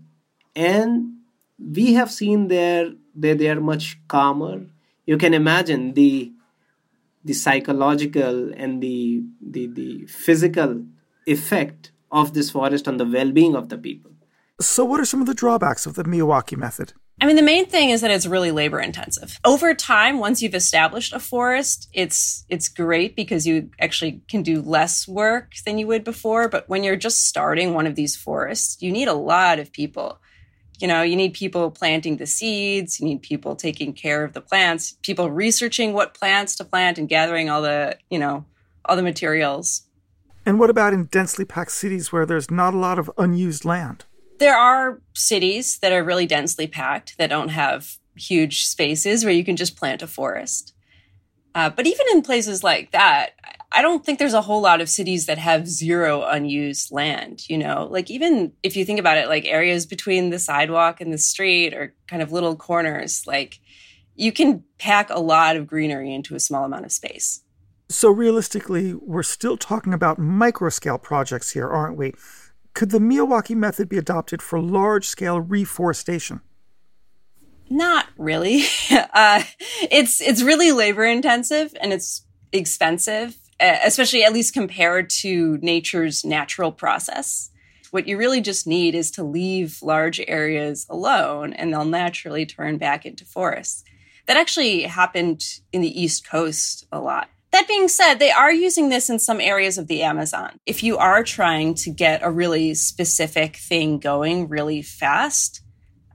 and 0.55 1.15
we 1.59 1.95
have 1.95 2.13
seen 2.13 2.47
their 2.47 2.93
they, 3.15 3.35
they 3.35 3.49
are 3.51 3.61
much 3.61 3.99
calmer. 4.07 4.67
You 5.05 5.19
can 5.19 5.35
imagine 5.35 5.95
the 5.95 6.31
the 7.25 7.33
psychological 7.33 8.53
and 8.55 8.83
the, 8.83 9.23
the 9.41 9.67
the 9.67 10.07
physical 10.07 10.85
effect 11.27 11.93
of 12.11 12.33
this 12.33 12.51
forest 12.51 12.89
on 12.89 12.97
the 12.97 13.05
well-being 13.05 13.55
of 13.55 13.69
the 13.69 13.79
people. 13.79 14.13
So 14.61 14.85
what 14.85 15.01
are 15.01 15.05
some 15.05 15.21
of 15.21 15.27
the 15.27 15.35
drawbacks 15.35 15.87
of 15.87 15.95
the 15.95 16.05
Miyawaki 16.05 16.57
method? 16.57 16.93
I 17.21 17.27
mean, 17.27 17.37
the 17.37 17.43
main 17.43 17.67
thing 17.67 17.91
is 17.91 18.01
that 18.01 18.13
it's 18.13 18.27
really 18.27 18.53
labor 18.53 18.81
intensive. 18.81 19.41
Over 19.45 19.75
time, 19.75 20.21
once 20.21 20.41
you've 20.41 20.55
established 20.55 21.13
a 21.13 21.19
forest, 21.19 21.89
it's, 21.93 22.45
it's 22.49 22.69
great 22.69 23.17
because 23.17 23.45
you 23.45 23.71
actually 23.81 24.23
can 24.29 24.43
do 24.43 24.63
less 24.63 25.09
work 25.09 25.53
than 25.67 25.79
you 25.79 25.89
would 25.89 26.05
before. 26.05 26.49
But 26.49 26.69
when 26.69 26.85
you're 26.85 26.97
just 26.97 27.27
starting 27.27 27.75
one 27.75 27.89
of 27.89 27.97
these 27.97 28.15
forests, 28.15 28.81
you 28.81 28.93
need 28.93 29.09
a 29.09 29.15
lot 29.15 29.59
of 29.59 29.73
people. 29.73 30.21
You 30.79 30.87
know, 30.87 31.03
you 31.03 31.17
need 31.17 31.35
people 31.35 31.71
planting 31.71 32.19
the 32.19 32.27
seeds, 32.27 33.01
you 33.01 33.07
need 33.07 33.23
people 33.23 33.57
taking 33.57 33.93
care 33.93 34.23
of 34.23 34.33
the 34.33 34.41
plants, 34.41 34.97
people 35.03 35.31
researching 35.31 35.93
what 35.93 36.15
plants 36.15 36.55
to 36.57 36.65
plant 36.65 36.99
and 36.99 37.09
gathering 37.09 37.51
all 37.51 37.63
the, 37.63 37.99
you 38.11 38.19
know, 38.19 38.45
all 38.85 38.97
the 38.97 39.03
materials. 39.03 39.83
And 40.47 40.59
what 40.59 40.71
about 40.71 40.95
in 40.95 41.05
densely 41.07 41.45
packed 41.45 41.73
cities 41.73 42.13
where 42.13 42.25
there's 42.25 42.51
not 42.51 42.75
a 42.75 42.79
lot 42.79 42.99
of 42.99 43.11
unused 43.19 43.65
land? 43.65 44.05
There 44.39 44.57
are 44.57 45.01
cities 45.15 45.79
that 45.81 45.93
are 45.93 46.05
really 46.05 46.27
densely 46.27 46.69
packed 46.69 47.19
that 47.19 47.29
don't 47.29 47.49
have 47.49 47.99
huge 48.15 48.65
spaces 48.65 49.25
where 49.25 49.35
you 49.35 49.45
can 49.45 49.57
just 49.57 49.77
plant 49.77 50.03
a 50.03 50.07
forest. 50.07 50.75
Uh, 51.59 51.69
but 51.69 51.89
even 51.89 52.07
in 52.13 52.23
places 52.23 52.63
like 52.63 52.93
that, 52.93 53.31
I 53.73 53.83
don't 53.83 54.07
think 54.07 54.21
there's 54.21 54.33
a 54.33 54.41
whole 54.41 54.61
lot 54.61 54.81
of 54.81 54.89
cities 54.89 55.27
that 55.27 55.39
have 55.39 55.67
zero 55.67 56.23
unused 56.23 56.93
land. 56.93 57.49
You 57.49 57.59
know, 57.59 57.89
like 57.91 58.13
even 58.13 58.53
if 58.63 58.77
you 58.77 58.85
think 58.85 59.01
about 59.01 59.17
it, 59.17 59.27
like 59.27 59.45
areas 59.45 59.85
between 59.85 60.31
the 60.31 60.39
sidewalk 60.39 61.01
and 61.01 61.13
the 61.13 61.19
street 61.19 61.75
or 61.75 61.97
kind 62.07 62.23
of 62.23 62.31
little 62.31 62.55
corners, 62.55 63.25
like 63.27 63.59
you 64.15 64.31
can 64.31 64.63
pack 64.79 65.11
a 65.11 65.19
lot 65.19 65.57
of 65.57 65.67
greenery 65.67 66.15
into 66.15 66.37
a 66.37 66.41
small 66.41 66.63
amount 66.63 66.85
of 66.85 66.93
space. 66.93 67.43
So 67.89 68.09
realistically, 68.09 68.95
we're 68.95 69.25
still 69.25 69.57
talking 69.57 69.93
about 69.93 70.17
micro 70.17 70.69
scale 70.69 70.97
projects 70.97 71.51
here, 71.51 71.69
aren't 71.69 71.97
we? 71.97 72.15
Could 72.73 72.91
the 72.91 73.01
Miyawaki 73.01 73.57
method 73.57 73.89
be 73.89 73.99
adopted 73.99 74.43
for 74.43 74.61
large 74.61 75.09
scale 75.09 75.41
reforestation? 75.41 76.41
Not 77.69 78.08
really. 78.19 78.65
Uh, 79.15 79.43
it's 79.91 80.21
it's 80.21 80.43
really 80.43 80.71
labor 80.71 81.05
intensive 81.05 81.75
and 81.81 81.93
it's 81.93 82.25
expensive, 82.53 83.37
especially 83.59 84.23
at 84.23 84.33
least 84.33 84.55
compared 84.55 85.11
to 85.11 85.59
nature's 85.59 86.25
natural 86.25 86.71
process. 86.71 87.51
What 87.91 88.07
you 88.07 88.19
really 88.19 88.41
just 88.41 88.67
need 88.67 88.95
is 88.95 89.11
to 89.13 89.25
leave 89.25 89.79
large 89.83 90.21
areas 90.29 90.87
alone, 90.89 91.53
and 91.53 91.73
they'll 91.73 91.85
naturally 91.85 92.47
turn 92.47 92.79
back 92.79 93.07
into 93.07 93.25
forests. 93.25 93.83
That 94.27 94.37
actually 94.37 94.83
happened 94.83 95.43
in 95.73 95.81
the 95.81 96.01
East 96.01 96.29
Coast 96.29 96.87
a 96.93 97.01
lot. 97.01 97.29
That 97.51 97.67
being 97.67 97.89
said, 97.89 98.17
they 98.17 98.31
are 98.31 98.53
using 98.53 98.91
this 98.91 99.09
in 99.09 99.19
some 99.19 99.41
areas 99.41 99.79
of 99.79 99.87
the 99.87 100.03
Amazon. 100.03 100.61
If 100.67 100.83
you 100.83 100.99
are 100.99 101.25
trying 101.25 101.75
to 101.77 101.91
get 101.91 102.23
a 102.23 102.31
really 102.31 102.75
specific 102.75 103.57
thing 103.57 103.99
going 103.99 104.49
really 104.49 104.83
fast, 104.83 105.63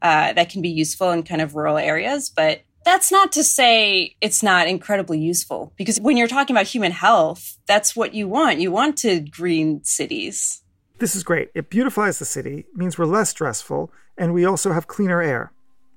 uh, 0.03 0.33
that 0.33 0.49
can 0.49 0.61
be 0.61 0.69
useful 0.69 1.11
in 1.11 1.23
kind 1.23 1.41
of 1.41 1.55
rural 1.55 1.77
areas. 1.77 2.29
But 2.29 2.61
that's 2.85 3.11
not 3.11 3.31
to 3.31 3.43
say 3.43 4.15
it's 4.21 4.43
not 4.43 4.67
incredibly 4.67 5.17
useful 5.17 5.73
because 5.77 5.99
when 5.99 6.17
you're 6.17 6.27
talking 6.27 6.55
about 6.55 6.67
human 6.67 6.91
health, 6.91 7.57
that's 7.65 7.95
what 7.95 8.13
you 8.13 8.27
want. 8.27 8.59
You 8.59 8.71
want 8.71 8.97
to 8.99 9.21
green 9.21 9.83
cities. 9.83 10.61
This 10.99 11.15
is 11.15 11.23
great. 11.23 11.49
It 11.55 11.69
beautifies 11.69 12.19
the 12.19 12.25
city, 12.25 12.65
means 12.75 12.97
we're 12.97 13.05
less 13.05 13.29
stressful, 13.29 13.91
and 14.17 14.33
we 14.33 14.45
also 14.45 14.73
have 14.73 14.87
cleaner 14.87 15.21
air. 15.21 15.51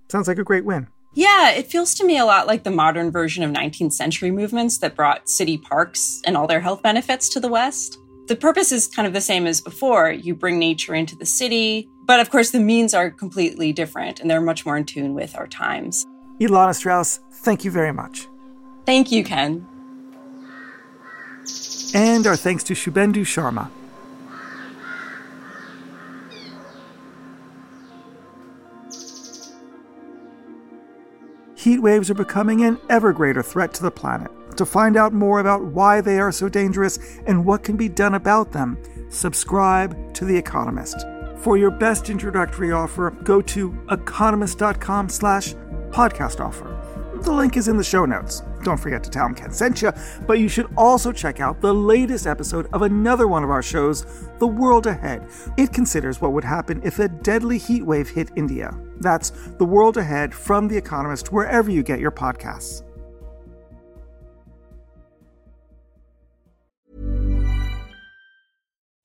Sounds 0.08 0.28
like 0.28 0.38
a 0.38 0.44
great 0.44 0.64
win. 0.64 0.88
Yeah, 1.14 1.50
it 1.50 1.66
feels 1.66 1.94
to 1.94 2.04
me 2.04 2.18
a 2.18 2.24
lot 2.24 2.46
like 2.46 2.62
the 2.62 2.70
modern 2.70 3.10
version 3.10 3.42
of 3.42 3.50
19th 3.50 3.92
century 3.92 4.30
movements 4.30 4.78
that 4.78 4.94
brought 4.94 5.28
city 5.28 5.58
parks 5.58 6.20
and 6.24 6.36
all 6.36 6.46
their 6.46 6.60
health 6.60 6.82
benefits 6.82 7.28
to 7.30 7.40
the 7.40 7.48
West. 7.48 7.98
The 8.26 8.36
purpose 8.36 8.72
is 8.72 8.88
kind 8.88 9.06
of 9.06 9.14
the 9.14 9.20
same 9.20 9.46
as 9.46 9.60
before. 9.60 10.10
You 10.10 10.34
bring 10.34 10.58
nature 10.58 10.94
into 10.94 11.16
the 11.16 11.26
city, 11.26 11.88
but 12.04 12.20
of 12.20 12.30
course, 12.30 12.50
the 12.50 12.60
means 12.60 12.92
are 12.92 13.10
completely 13.10 13.72
different 13.72 14.20
and 14.20 14.30
they're 14.30 14.40
much 14.40 14.66
more 14.66 14.76
in 14.76 14.84
tune 14.84 15.14
with 15.14 15.36
our 15.36 15.46
times. 15.46 16.04
Ilana 16.40 16.74
Strauss, 16.74 17.20
thank 17.30 17.64
you 17.64 17.70
very 17.70 17.92
much. 17.92 18.26
Thank 18.84 19.10
you, 19.10 19.24
Ken. 19.24 19.66
And 21.94 22.26
our 22.26 22.36
thanks 22.36 22.64
to 22.64 22.74
Shubhendu 22.74 23.22
Sharma. 23.22 23.70
heat 31.66 31.82
waves 31.82 32.08
are 32.08 32.14
becoming 32.14 32.62
an 32.62 32.78
ever 32.88 33.12
greater 33.12 33.42
threat 33.42 33.74
to 33.74 33.82
the 33.82 33.90
planet. 33.90 34.30
To 34.56 34.64
find 34.64 34.96
out 34.96 35.12
more 35.12 35.40
about 35.40 35.62
why 35.62 36.00
they 36.00 36.18
are 36.18 36.32
so 36.32 36.48
dangerous 36.48 36.98
and 37.26 37.44
what 37.44 37.62
can 37.62 37.76
be 37.76 37.90
done 37.90 38.14
about 38.14 38.52
them, 38.52 38.78
subscribe 39.10 40.14
to 40.14 40.24
The 40.24 40.36
Economist. 40.36 41.04
For 41.36 41.58
your 41.58 41.70
best 41.70 42.08
introductory 42.08 42.72
offer, 42.72 43.10
go 43.22 43.42
to 43.42 43.78
economist.com 43.90 45.10
slash 45.10 45.54
podcast 45.90 46.40
offer. 46.40 46.72
The 47.22 47.32
link 47.32 47.56
is 47.58 47.68
in 47.68 47.76
the 47.76 47.84
show 47.84 48.06
notes. 48.06 48.42
Don't 48.62 48.78
forget 48.78 49.04
to 49.04 49.10
tell 49.10 49.26
them 49.26 49.34
Ken 49.34 49.50
sent 49.50 49.82
you, 49.82 49.92
but 50.26 50.38
you 50.38 50.48
should 50.48 50.72
also 50.76 51.12
check 51.12 51.38
out 51.38 51.60
the 51.60 51.74
latest 51.74 52.26
episode 52.26 52.66
of 52.72 52.82
another 52.82 53.28
one 53.28 53.44
of 53.44 53.50
our 53.50 53.62
shows, 53.62 54.06
The 54.38 54.46
World 54.46 54.86
Ahead. 54.86 55.28
It 55.58 55.72
considers 55.72 56.20
what 56.20 56.32
would 56.32 56.44
happen 56.44 56.80
if 56.82 56.98
a 56.98 57.08
deadly 57.08 57.58
heat 57.58 57.84
wave 57.84 58.08
hit 58.08 58.30
India. 58.36 58.74
That's 59.00 59.30
The 59.58 59.64
World 59.64 59.98
Ahead 59.98 60.34
from 60.34 60.66
The 60.66 60.76
Economist, 60.78 61.30
wherever 61.30 61.70
you 61.70 61.82
get 61.82 62.00
your 62.00 62.10
podcasts. 62.10 62.85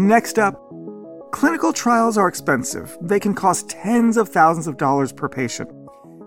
Next 0.00 0.38
up, 0.38 0.58
clinical 1.30 1.74
trials 1.74 2.16
are 2.16 2.26
expensive. 2.26 2.96
They 3.02 3.20
can 3.20 3.34
cost 3.34 3.68
tens 3.68 4.16
of 4.16 4.30
thousands 4.30 4.66
of 4.66 4.78
dollars 4.78 5.12
per 5.12 5.28
patient. 5.28 5.70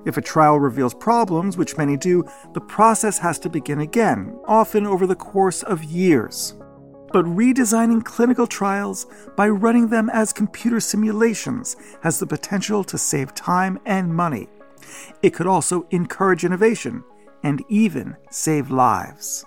If 0.06 0.16
a 0.16 0.22
trial 0.22 0.60
reveals 0.60 0.94
problems, 0.94 1.58
which 1.58 1.76
many 1.76 1.98
do, 1.98 2.24
the 2.54 2.62
process 2.62 3.18
has 3.18 3.40
to 3.40 3.50
begin 3.50 3.80
again, 3.80 4.38
often 4.46 4.86
over 4.86 5.08
the 5.08 5.16
course 5.16 5.64
of 5.64 5.84
years. 5.84 6.54
But 7.12 7.26
redesigning 7.26 8.06
clinical 8.06 8.46
trials 8.46 9.08
by 9.36 9.50
running 9.50 9.88
them 9.88 10.08
as 10.12 10.34
computer 10.34 10.80
simulations 10.80 11.76
has 12.04 12.20
the 12.20 12.28
potential 12.28 12.84
to 12.84 12.98
save 13.00 13.34
time 13.34 13.80
and 13.88 14.14
money. 14.14 14.50
It 15.24 15.32
could 15.32 15.48
also 15.48 15.88
encourage 15.90 16.46
innovation 16.46 17.04
and 17.42 17.64
even 17.70 18.18
save 18.30 18.70
lives. 18.70 19.44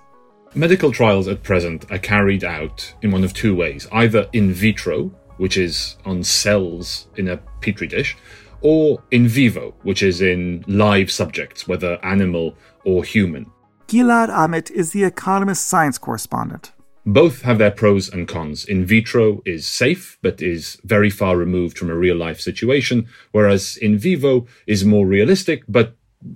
Medical 0.55 0.91
trials 0.91 1.29
at 1.29 1.43
present 1.43 1.91
are 1.91 1.99
carried 1.99 2.45
out 2.45 2.95
in 3.03 3.11
one 3.11 3.25
of 3.25 3.35
two 3.35 3.55
ways 3.55 3.87
either 3.93 4.29
in 4.33 4.53
vitro, 4.53 5.09
which 5.37 5.57
is 5.57 5.97
on 6.05 6.23
cells 6.23 7.09
in 7.17 7.29
a 7.29 7.37
petri 7.61 7.87
dish, 7.87 8.17
or 8.63 9.03
in 9.11 9.29
vivo, 9.29 9.75
which 9.83 10.03
is 10.03 10.23
in 10.23 10.65
live 10.67 11.11
subjects, 11.11 11.69
whether 11.69 11.99
animal 12.05 12.57
or 12.85 13.05
human. 13.05 13.51
Gilead 13.87 14.31
Amit 14.31 14.71
is 14.71 14.93
the 14.93 15.05
Economist 15.05 15.69
science 15.69 15.99
correspondent. 15.99 16.73
Both 17.05 17.43
have 17.43 17.59
their 17.59 17.71
pros 17.71 18.09
and 18.09 18.27
cons. 18.27 18.65
In 18.65 18.85
vitro 18.85 19.41
is 19.45 19.65
safe, 19.67 20.19
but 20.23 20.43
is 20.43 20.81
very 20.83 21.11
far 21.11 21.37
removed 21.37 21.79
from 21.79 21.91
a 21.91 21.95
real 21.95 22.17
life 22.17 22.41
situation, 22.41 23.07
whereas 23.31 23.77
in 23.77 23.97
vivo 23.97 24.47
is 24.67 24.85
more 24.85 25.07
realistic, 25.07 25.63
but 25.69 25.95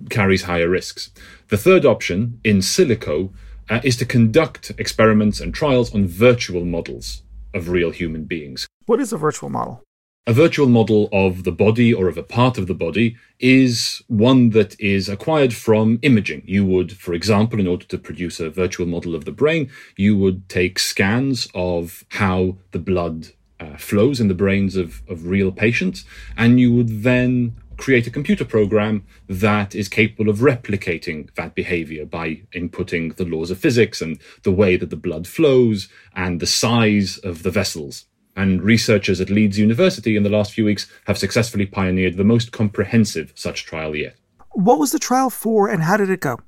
carries 0.09 0.43
higher 0.43 0.69
risks. 0.69 1.11
The 1.49 1.57
third 1.57 1.85
option, 1.85 2.39
in 2.45 2.59
silico, 2.59 3.33
uh, 3.71 3.79
is 3.83 3.95
to 3.95 4.05
conduct 4.05 4.71
experiments 4.77 5.39
and 5.39 5.53
trials 5.53 5.95
on 5.95 6.05
virtual 6.05 6.65
models 6.65 7.23
of 7.53 7.69
real 7.69 7.91
human 7.91 8.25
beings. 8.25 8.67
What 8.85 8.99
is 8.99 9.13
a 9.13 9.17
virtual 9.17 9.49
model? 9.49 9.81
A 10.27 10.33
virtual 10.33 10.67
model 10.67 11.09
of 11.11 11.45
the 11.45 11.51
body 11.51 11.91
or 11.91 12.07
of 12.07 12.17
a 12.17 12.23
part 12.23 12.57
of 12.59 12.67
the 12.67 12.75
body 12.75 13.15
is 13.39 14.03
one 14.07 14.51
that 14.51 14.79
is 14.79 15.09
acquired 15.09 15.53
from 15.53 15.97
imaging. 16.03 16.43
You 16.45 16.63
would, 16.65 16.91
for 16.91 17.13
example, 17.13 17.59
in 17.59 17.67
order 17.67 17.85
to 17.85 17.97
produce 17.97 18.39
a 18.39 18.51
virtual 18.51 18.85
model 18.85 19.15
of 19.15 19.25
the 19.25 19.31
brain, 19.31 19.71
you 19.95 20.15
would 20.17 20.47
take 20.47 20.77
scans 20.77 21.47
of 21.55 22.05
how 22.09 22.57
the 22.71 22.79
blood 22.79 23.29
uh, 23.59 23.77
flows 23.77 24.19
in 24.19 24.27
the 24.27 24.35
brains 24.35 24.75
of, 24.75 25.01
of 25.07 25.27
real 25.27 25.51
patients, 25.51 26.03
and 26.37 26.59
you 26.59 26.73
would 26.73 27.03
then 27.03 27.55
create 27.81 28.05
a 28.05 28.11
computer 28.11 28.45
program 28.45 29.03
that 29.27 29.73
is 29.73 29.89
capable 29.89 30.29
of 30.29 30.37
replicating 30.37 31.33
that 31.33 31.55
behavior 31.55 32.05
by 32.05 32.39
inputting 32.53 33.15
the 33.15 33.25
laws 33.25 33.49
of 33.49 33.57
physics 33.57 34.01
and 34.01 34.19
the 34.43 34.51
way 34.51 34.77
that 34.77 34.91
the 34.91 34.95
blood 34.95 35.27
flows 35.27 35.89
and 36.15 36.39
the 36.39 36.45
size 36.45 37.17
of 37.17 37.41
the 37.41 37.49
vessels. 37.49 38.05
And 38.35 38.61
researchers 38.61 39.19
at 39.19 39.31
Leeds 39.31 39.57
University 39.57 40.15
in 40.15 40.21
the 40.21 40.29
last 40.29 40.53
few 40.53 40.63
weeks 40.63 40.89
have 41.07 41.17
successfully 41.17 41.65
pioneered 41.65 42.17
the 42.17 42.23
most 42.23 42.51
comprehensive 42.51 43.33
such 43.35 43.65
trial 43.65 43.95
yet. 43.95 44.15
What 44.51 44.79
was 44.79 44.91
the 44.91 44.99
trial 44.99 45.31
for 45.31 45.67
and 45.67 45.81
how 45.81 45.97
did 45.97 46.11
it 46.11 46.19
go? 46.19 46.39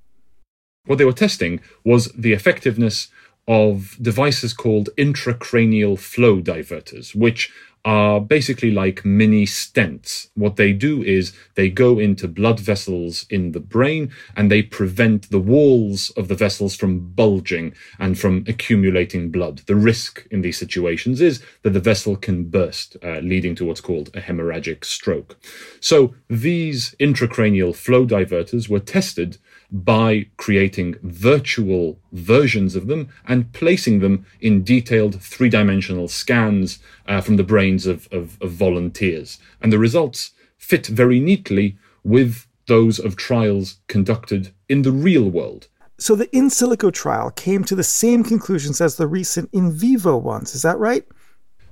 What 0.85 0.99
they 0.99 1.05
were 1.05 1.13
testing 1.13 1.61
was 1.83 2.11
the 2.11 2.33
effectiveness 2.33 3.07
of 3.47 3.97
devices 4.01 4.53
called 4.53 4.89
intracranial 4.97 6.00
flow 6.00 6.41
diverters, 6.41 7.13
which 7.15 7.51
are 7.85 8.21
basically 8.21 8.71
like 8.71 9.03
mini 9.03 9.45
stents. 9.45 10.29
What 10.35 10.55
they 10.55 10.71
do 10.71 11.03
is 11.03 11.33
they 11.55 11.69
go 11.69 12.00
into 12.00 12.27
blood 12.27 12.59
vessels 12.59 13.25
in 13.29 13.51
the 13.51 13.59
brain 13.59 14.12
and 14.38 14.50
they 14.50 14.62
prevent 14.62 15.29
the 15.29 15.39
walls 15.39 16.09
of 16.12 16.29
the 16.29 16.35
vessels 16.35 16.75
from 16.75 17.09
bulging 17.09 17.73
and 18.00 18.17
from 18.17 18.45
accumulating 18.47 19.31
blood. 19.31 19.59
The 19.65 19.75
risk 19.75 20.25
in 20.31 20.41
these 20.41 20.57
situations 20.57 21.19
is 21.19 21.43
that 21.63 21.71
the 21.71 21.79
vessel 21.79 22.15
can 22.15 22.45
burst, 22.45 22.95
uh, 23.03 23.19
leading 23.19 23.55
to 23.55 23.65
what's 23.65 23.81
called 23.81 24.09
a 24.13 24.21
hemorrhagic 24.21 24.85
stroke. 24.85 25.38
So 25.81 26.15
these 26.29 26.95
intracranial 27.01 27.75
flow 27.75 28.05
diverters 28.05 28.69
were 28.69 28.79
tested 28.79 29.39
by 29.73 30.27
creating 30.37 30.95
virtual 31.01 31.99
versions 32.11 32.75
of 32.75 32.85
them 32.85 33.09
and 33.27 33.51
placing 33.53 33.99
them 33.99 34.23
in 34.39 34.63
detailed 34.63 35.19
three 35.19 35.49
dimensional 35.49 36.07
scans 36.07 36.77
uh, 37.07 37.19
from 37.19 37.37
the 37.37 37.43
brains 37.43 37.87
of, 37.87 38.07
of, 38.11 38.37
of 38.39 38.51
volunteers. 38.51 39.39
And 39.61 39.73
the 39.73 39.79
results 39.79 40.31
fit 40.57 40.85
very 40.85 41.19
neatly 41.19 41.75
with 42.03 42.45
those 42.67 42.99
of 42.99 43.15
trials 43.15 43.79
conducted 43.87 44.53
in 44.69 44.83
the 44.83 44.91
real 44.91 45.29
world. 45.29 45.67
So 45.97 46.15
the 46.15 46.33
in 46.35 46.49
silico 46.49 46.91
trial 46.93 47.31
came 47.31 47.63
to 47.63 47.75
the 47.75 47.83
same 47.83 48.23
conclusions 48.23 48.79
as 48.79 48.97
the 48.97 49.07
recent 49.07 49.49
in 49.53 49.71
vivo 49.71 50.17
ones, 50.17 50.53
is 50.53 50.61
that 50.61 50.77
right? 50.77 51.05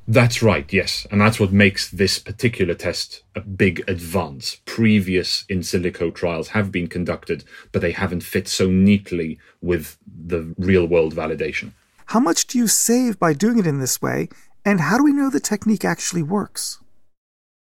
That's 0.08 0.41
right, 0.41 0.72
yes. 0.74 1.05
And 1.12 1.22
that's 1.22 1.39
what 1.39 1.53
makes 1.53 1.89
this 1.89 2.20
particular 2.20 2.74
test 2.74 3.24
a 3.36 3.41
big 3.41 3.84
advance. 3.88 4.58
Previous 4.65 5.46
in 5.48 5.60
silico 5.60 6.13
trials 6.13 6.50
have 6.50 6.72
been 6.72 6.88
conducted, 6.88 7.43
but 7.72 7.81
they 7.81 7.91
haven't 7.91 8.24
fit 8.24 8.48
so 8.48 8.70
neatly 8.70 9.39
with 9.62 9.98
the 10.05 10.53
real 10.58 10.88
world 10.88 11.15
validation. 11.15 11.72
How 12.08 12.20
much 12.20 12.48
do 12.48 12.58
you 12.58 12.67
save 12.67 13.20
by 13.20 13.34
doing 13.34 13.58
it 13.60 13.67
in 13.67 13.79
this 13.79 14.01
way? 14.01 14.27
And 14.65 14.81
how 14.81 14.98
do 14.98 15.03
we 15.03 15.13
know 15.13 15.29
the 15.29 15.39
technique 15.39 15.86
actually 15.86 16.24
works? 16.24 16.79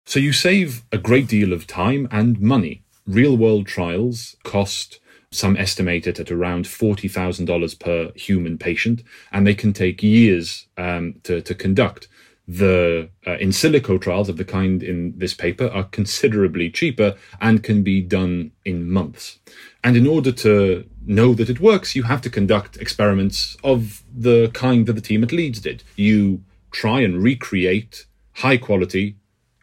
So 0.06 0.20
you 0.20 0.34
save 0.34 0.84
a 0.92 0.98
great 0.98 1.28
deal 1.28 1.52
of 1.52 1.68
time 1.68 2.08
and 2.10 2.40
money. 2.40 2.84
Real 3.06 3.38
world 3.38 3.68
trials 3.68 4.36
cost 4.44 5.00
some 5.32 5.56
estimate 5.58 6.08
it 6.08 6.20
at 6.20 6.32
around 6.32 6.66
$40,000 6.66 7.80
per 7.80 8.12
human 8.16 8.58
patient, 8.58 9.04
and 9.32 9.46
they 9.46 9.54
can 9.54 9.74
take 9.74 10.02
years 10.02 10.68
um, 10.78 11.16
to, 11.24 11.42
to 11.42 11.54
conduct 11.54 12.08
the 12.50 13.08
uh, 13.28 13.38
in 13.38 13.50
silico 13.50 14.02
trials 14.02 14.28
of 14.28 14.38
the 14.38 14.44
kind 14.44 14.82
in 14.82 15.14
this 15.16 15.36
paper 15.36 15.68
are 15.68 15.84
considerably 15.84 16.72
cheaper 16.72 17.16
and 17.40 17.64
can 17.64 17.84
be 17.84 18.02
done 18.02 18.52
in 18.66 18.90
months. 18.90 19.38
And 19.84 19.96
in 19.96 20.08
order 20.08 20.32
to 20.32 20.84
know 21.06 21.36
that 21.36 21.52
it 21.52 21.60
works, 21.60 21.96
you 21.96 22.04
have 22.04 22.22
to 22.24 22.30
conduct 22.30 22.78
experiments 22.78 23.56
of 23.64 24.04
the 24.12 24.50
kind 24.56 24.88
that 24.88 24.94
the 24.94 25.02
team 25.02 25.22
at 25.24 25.32
Leeds 25.32 25.60
did. 25.60 25.84
You 25.96 26.42
try 26.72 27.02
and 27.02 27.22
recreate 27.22 28.08
high 28.34 28.58
quality 28.58 29.16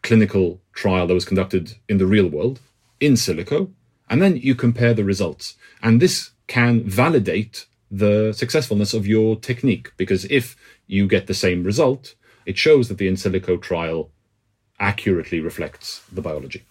clinical 0.02 0.60
trial 0.72 1.08
that 1.08 1.14
was 1.14 1.24
conducted 1.24 1.74
in 1.88 1.98
the 1.98 2.06
real 2.06 2.28
world 2.28 2.60
in 3.00 3.14
silico, 3.14 3.68
and 4.08 4.22
then 4.22 4.36
you 4.36 4.54
compare 4.54 4.94
the 4.94 5.04
results. 5.04 5.56
And 5.82 6.00
this 6.00 6.30
can 6.46 6.84
validate 6.84 7.66
the 7.90 8.32
successfulness 8.32 8.94
of 8.94 9.08
your 9.08 9.34
technique 9.34 9.92
because 9.96 10.24
if 10.26 10.56
you 10.86 11.08
get 11.08 11.26
the 11.26 11.34
same 11.34 11.64
result, 11.64 12.14
it 12.46 12.56
shows 12.56 12.88
that 12.88 12.98
the 12.98 13.08
in 13.08 13.14
silico 13.14 13.60
trial 13.60 14.10
accurately 14.78 15.40
reflects 15.40 16.02
the 16.12 16.22
biology. 16.22 16.64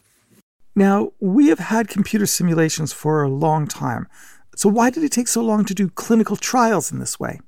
Now, 0.76 1.12
we 1.20 1.48
have 1.48 1.60
had 1.60 1.88
computer 1.88 2.26
simulations 2.26 2.92
for 2.92 3.24
a 3.24 3.30
long 3.30 3.68
time. 3.68 4.08
So, 4.56 4.70
why 4.70 4.90
did 4.90 5.04
it 5.04 5.12
take 5.12 5.28
so 5.28 5.42
long 5.42 5.66
to 5.66 5.74
do 5.74 5.90
clinical 5.90 6.36
trials 6.36 6.92
in 6.92 7.00
this 7.00 7.20
way? 7.20 7.40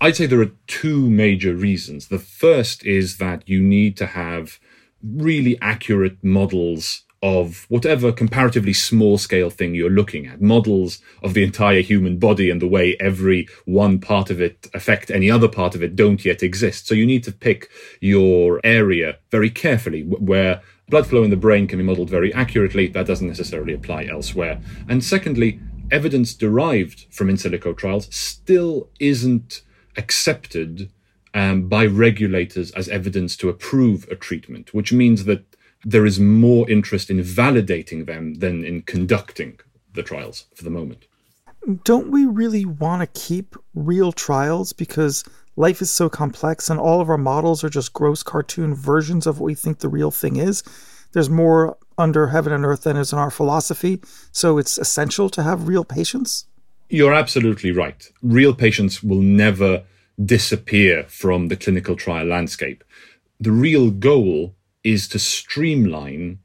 I'd 0.00 0.16
say 0.16 0.26
there 0.26 0.40
are 0.40 0.52
two 0.66 1.10
major 1.10 1.54
reasons. 1.54 2.08
The 2.08 2.20
first 2.20 2.84
is 2.84 3.16
that 3.18 3.48
you 3.48 3.60
need 3.60 3.96
to 3.96 4.06
have 4.06 4.60
really 5.02 5.58
accurate 5.60 6.22
models 6.22 7.02
of 7.22 7.66
whatever 7.68 8.12
comparatively 8.12 8.72
small 8.72 9.18
scale 9.18 9.50
thing 9.50 9.74
you're 9.74 9.90
looking 9.90 10.26
at, 10.26 10.40
models 10.40 11.00
of 11.22 11.34
the 11.34 11.42
entire 11.42 11.80
human 11.80 12.18
body 12.18 12.48
and 12.48 12.62
the 12.62 12.68
way 12.68 12.96
every 13.00 13.48
one 13.64 13.98
part 13.98 14.30
of 14.30 14.40
it 14.40 14.68
affect 14.72 15.10
any 15.10 15.30
other 15.30 15.48
part 15.48 15.74
of 15.74 15.82
it 15.82 15.96
don't 15.96 16.24
yet 16.24 16.42
exist. 16.42 16.86
So 16.86 16.94
you 16.94 17.06
need 17.06 17.24
to 17.24 17.32
pick 17.32 17.70
your 18.00 18.60
area 18.62 19.18
very 19.30 19.50
carefully 19.50 20.02
where 20.02 20.62
blood 20.88 21.06
flow 21.06 21.24
in 21.24 21.30
the 21.30 21.36
brain 21.36 21.66
can 21.66 21.78
be 21.78 21.84
modeled 21.84 22.10
very 22.10 22.32
accurately. 22.32 22.86
That 22.86 23.06
doesn't 23.06 23.26
necessarily 23.26 23.74
apply 23.74 24.04
elsewhere. 24.04 24.60
And 24.88 25.02
secondly, 25.02 25.60
evidence 25.90 26.34
derived 26.34 27.06
from 27.10 27.30
in 27.30 27.36
silico 27.36 27.76
trials 27.76 28.14
still 28.14 28.90
isn't 29.00 29.62
accepted 29.96 30.92
um, 31.34 31.68
by 31.68 31.84
regulators 31.84 32.70
as 32.72 32.88
evidence 32.88 33.36
to 33.36 33.48
approve 33.48 34.06
a 34.10 34.14
treatment, 34.14 34.72
which 34.72 34.92
means 34.92 35.24
that 35.24 35.44
there 35.84 36.06
is 36.06 36.18
more 36.18 36.68
interest 36.68 37.10
in 37.10 37.18
validating 37.18 38.06
them 38.06 38.34
than 38.34 38.64
in 38.64 38.82
conducting 38.82 39.58
the 39.94 40.02
trials 40.02 40.46
for 40.54 40.64
the 40.64 40.70
moment. 40.70 41.06
Don't 41.84 42.10
we 42.10 42.24
really 42.24 42.64
want 42.64 43.02
to 43.02 43.20
keep 43.20 43.56
real 43.74 44.12
trials 44.12 44.72
because 44.72 45.24
life 45.56 45.82
is 45.82 45.90
so 45.90 46.08
complex 46.08 46.70
and 46.70 46.78
all 46.80 47.00
of 47.00 47.10
our 47.10 47.18
models 47.18 47.62
are 47.64 47.68
just 47.68 47.92
gross 47.92 48.22
cartoon 48.22 48.74
versions 48.74 49.26
of 49.26 49.40
what 49.40 49.46
we 49.46 49.54
think 49.54 49.78
the 49.78 49.88
real 49.88 50.10
thing 50.10 50.36
is? 50.36 50.62
There's 51.12 51.30
more 51.30 51.76
under 51.96 52.28
heaven 52.28 52.52
and 52.52 52.64
earth 52.64 52.82
than 52.82 52.96
is 52.96 53.12
in 53.12 53.18
our 53.18 53.30
philosophy, 53.30 54.00
so 54.30 54.58
it's 54.58 54.78
essential 54.78 55.28
to 55.30 55.42
have 55.42 55.68
real 55.68 55.84
patients? 55.84 56.46
You're 56.88 57.14
absolutely 57.14 57.72
right. 57.72 58.08
Real 58.22 58.54
patients 58.54 59.02
will 59.02 59.20
never 59.20 59.84
disappear 60.24 61.04
from 61.04 61.48
the 61.48 61.56
clinical 61.56 61.96
trial 61.96 62.26
landscape. 62.26 62.84
The 63.40 63.52
real 63.52 63.90
goal 63.90 64.54
is 64.84 65.08
to 65.08 65.18
streamline 65.18 66.38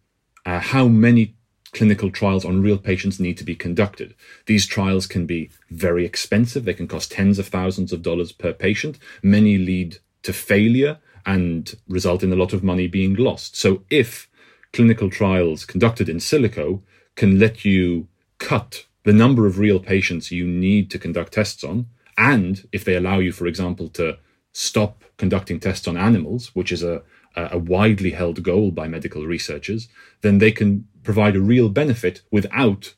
uh, 0.45 0.59
how 0.59 0.87
many 0.87 1.35
clinical 1.73 2.11
trials 2.11 2.45
on 2.45 2.61
real 2.61 2.77
patients 2.77 3.19
need 3.19 3.37
to 3.37 3.43
be 3.43 3.55
conducted. 3.55 4.13
These 4.45 4.67
trials 4.67 5.07
can 5.07 5.25
be 5.25 5.49
very 5.69 6.05
expensive. 6.05 6.65
They 6.65 6.73
can 6.73 6.87
cost 6.87 7.11
tens 7.11 7.39
of 7.39 7.47
thousands 7.47 7.91
of 7.91 8.01
dollars 8.01 8.31
per 8.31 8.53
patient. 8.53 8.99
Many 9.23 9.57
lead 9.57 9.97
to 10.21 10.33
failure 10.33 10.99
and 11.25 11.75
result 11.87 12.23
in 12.23 12.31
a 12.31 12.35
lot 12.35 12.53
of 12.53 12.63
money 12.63 12.87
being 12.87 13.15
lost. 13.15 13.55
So 13.55 13.83
if 13.89 14.29
clinical 14.71 15.09
trials 15.09 15.65
conducted 15.65 16.09
in 16.09 16.17
silico 16.17 16.81
can 17.15 17.39
let 17.39 17.63
you 17.65 18.07
cut 18.39 18.85
the 19.03 19.13
number 19.13 19.45
of 19.45 19.59
real 19.59 19.79
patients 19.79 20.31
you 20.31 20.45
need 20.45 20.89
to 20.91 20.99
conduct 20.99 21.33
tests 21.33 21.63
on, 21.63 21.87
and 22.17 22.67
if 22.71 22.85
they 22.85 22.95
allow 22.95 23.19
you, 23.19 23.31
for 23.31 23.47
example, 23.47 23.89
to 23.89 24.17
stop 24.51 25.03
conducting 25.17 25.59
tests 25.59 25.87
on 25.87 25.97
animals, 25.97 26.53
which 26.55 26.71
is 26.71 26.83
a 26.83 27.01
a 27.35 27.57
widely 27.57 28.11
held 28.11 28.43
goal 28.43 28.71
by 28.71 28.87
medical 28.87 29.25
researchers, 29.25 29.87
then 30.21 30.37
they 30.37 30.51
can 30.51 30.87
provide 31.03 31.35
a 31.35 31.41
real 31.41 31.69
benefit 31.69 32.21
without 32.31 32.93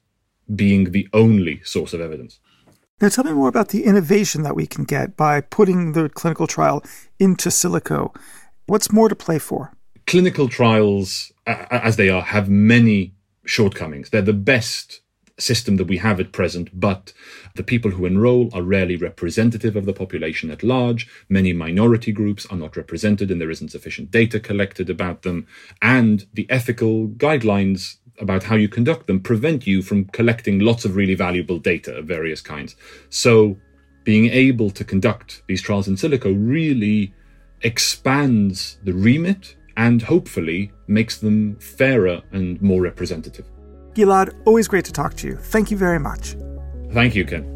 being 0.53 0.91
the 0.91 1.07
only 1.13 1.61
source 1.63 1.93
of 1.93 2.01
evidence. 2.01 2.39
Now, 3.01 3.09
tell 3.09 3.23
me 3.25 3.33
more 3.33 3.49
about 3.49 3.69
the 3.69 3.83
innovation 3.83 4.43
that 4.43 4.55
we 4.55 4.67
can 4.67 4.85
get 4.85 5.17
by 5.17 5.41
putting 5.41 5.91
the 5.91 6.07
clinical 6.09 6.47
trial 6.47 6.83
into 7.19 7.49
silico. 7.49 8.15
What's 8.67 8.91
more 8.91 9.09
to 9.09 9.15
play 9.15 9.39
for? 9.39 9.73
Clinical 10.07 10.47
trials, 10.47 11.31
as 11.45 11.97
they 11.97 12.09
are, 12.09 12.21
have 12.21 12.47
many 12.47 13.15
shortcomings. 13.45 14.09
They're 14.09 14.21
the 14.21 14.33
best 14.33 15.01
system 15.37 15.75
that 15.77 15.87
we 15.87 15.97
have 15.97 16.19
at 16.19 16.31
present, 16.31 16.69
but 16.79 17.13
the 17.55 17.63
people 17.63 17.91
who 17.91 18.05
enroll 18.05 18.49
are 18.53 18.61
rarely 18.61 18.95
representative 18.95 19.75
of 19.75 19.85
the 19.85 19.93
population 19.93 20.49
at 20.49 20.63
large. 20.63 21.07
Many 21.29 21.53
minority 21.53 22.11
groups 22.11 22.45
are 22.47 22.57
not 22.57 22.77
represented, 22.77 23.31
and 23.31 23.41
there 23.41 23.51
isn't 23.51 23.71
sufficient 23.71 24.11
data 24.11 24.39
collected 24.39 24.89
about 24.89 25.23
them. 25.23 25.47
And 25.81 26.25
the 26.33 26.49
ethical 26.49 27.07
guidelines 27.09 27.97
about 28.19 28.43
how 28.43 28.55
you 28.55 28.69
conduct 28.69 29.07
them 29.07 29.19
prevent 29.19 29.67
you 29.67 29.81
from 29.81 30.05
collecting 30.05 30.59
lots 30.59 30.85
of 30.85 30.95
really 30.95 31.15
valuable 31.15 31.59
data 31.59 31.95
of 31.97 32.05
various 32.05 32.41
kinds. 32.41 32.75
So, 33.09 33.57
being 34.05 34.27
able 34.29 34.69
to 34.69 34.83
conduct 34.83 35.41
these 35.47 35.61
trials 35.61 35.87
in 35.87 35.95
silico 35.95 36.33
really 36.37 37.13
expands 37.61 38.77
the 38.83 38.93
remit 38.93 39.55
and 39.77 40.01
hopefully 40.01 40.71
makes 40.87 41.17
them 41.17 41.57
fairer 41.57 42.21
and 42.31 42.61
more 42.61 42.81
representative. 42.81 43.45
Gilead, 43.95 44.35
always 44.45 44.67
great 44.67 44.85
to 44.85 44.91
talk 44.91 45.15
to 45.15 45.27
you. 45.27 45.37
Thank 45.37 45.71
you 45.71 45.77
very 45.77 45.99
much. 45.99 46.35
Thank 46.91 47.15
you, 47.15 47.25
Ken. 47.25 47.55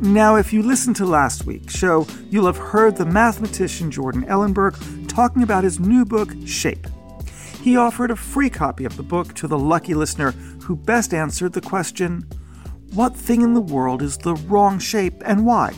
Now, 0.00 0.34
if 0.34 0.52
you 0.52 0.64
listened 0.64 0.96
to 0.96 1.06
last 1.06 1.46
week's 1.46 1.76
show, 1.76 2.08
you'll 2.28 2.46
have 2.46 2.56
heard 2.56 2.96
the 2.96 3.06
mathematician 3.06 3.92
Jordan 3.92 4.24
Ellenberg 4.24 5.08
talking 5.08 5.44
about 5.44 5.62
his 5.62 5.78
new 5.78 6.04
book, 6.04 6.34
Shape. 6.44 6.88
He 7.62 7.76
offered 7.76 8.10
a 8.10 8.16
free 8.16 8.50
copy 8.50 8.84
of 8.84 8.96
the 8.96 9.04
book 9.04 9.34
to 9.34 9.46
the 9.46 9.58
lucky 9.58 9.94
listener 9.94 10.32
who 10.64 10.74
best 10.74 11.14
answered 11.14 11.52
the 11.52 11.60
question 11.60 12.26
What 12.94 13.14
thing 13.14 13.42
in 13.42 13.54
the 13.54 13.60
world 13.60 14.02
is 14.02 14.18
the 14.18 14.34
wrong 14.34 14.80
shape 14.80 15.22
and 15.24 15.46
why? 15.46 15.72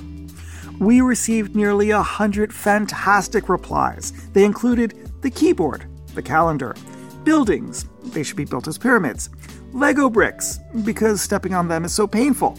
We 0.78 1.00
received 1.00 1.54
nearly 1.54 1.90
a 1.90 2.02
hundred 2.02 2.52
fantastic 2.52 3.48
replies. 3.48 4.12
They 4.32 4.44
included 4.44 5.10
the 5.22 5.30
keyboard, 5.30 5.86
the 6.14 6.22
calendar, 6.22 6.74
buildings, 7.22 7.86
they 8.02 8.22
should 8.22 8.36
be 8.36 8.44
built 8.44 8.68
as 8.68 8.78
pyramids, 8.78 9.30
Lego 9.72 10.08
bricks, 10.08 10.60
because 10.84 11.20
stepping 11.20 11.54
on 11.54 11.68
them 11.68 11.84
is 11.84 11.92
so 11.92 12.06
painful 12.06 12.58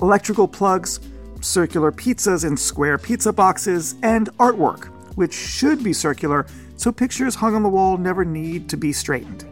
electrical 0.00 0.48
plugs, 0.48 0.98
circular 1.42 1.92
pizzas 1.92 2.46
in 2.46 2.56
square 2.56 2.96
pizza 2.96 3.32
boxes, 3.32 3.96
and 4.02 4.30
artwork, 4.38 4.86
which 5.16 5.34
should 5.34 5.84
be 5.84 5.92
circular 5.92 6.46
so 6.76 6.90
pictures 6.90 7.34
hung 7.34 7.54
on 7.54 7.62
the 7.62 7.68
wall 7.68 7.98
never 7.98 8.24
need 8.24 8.68
to 8.70 8.76
be 8.78 8.92
straightened. 8.92 9.49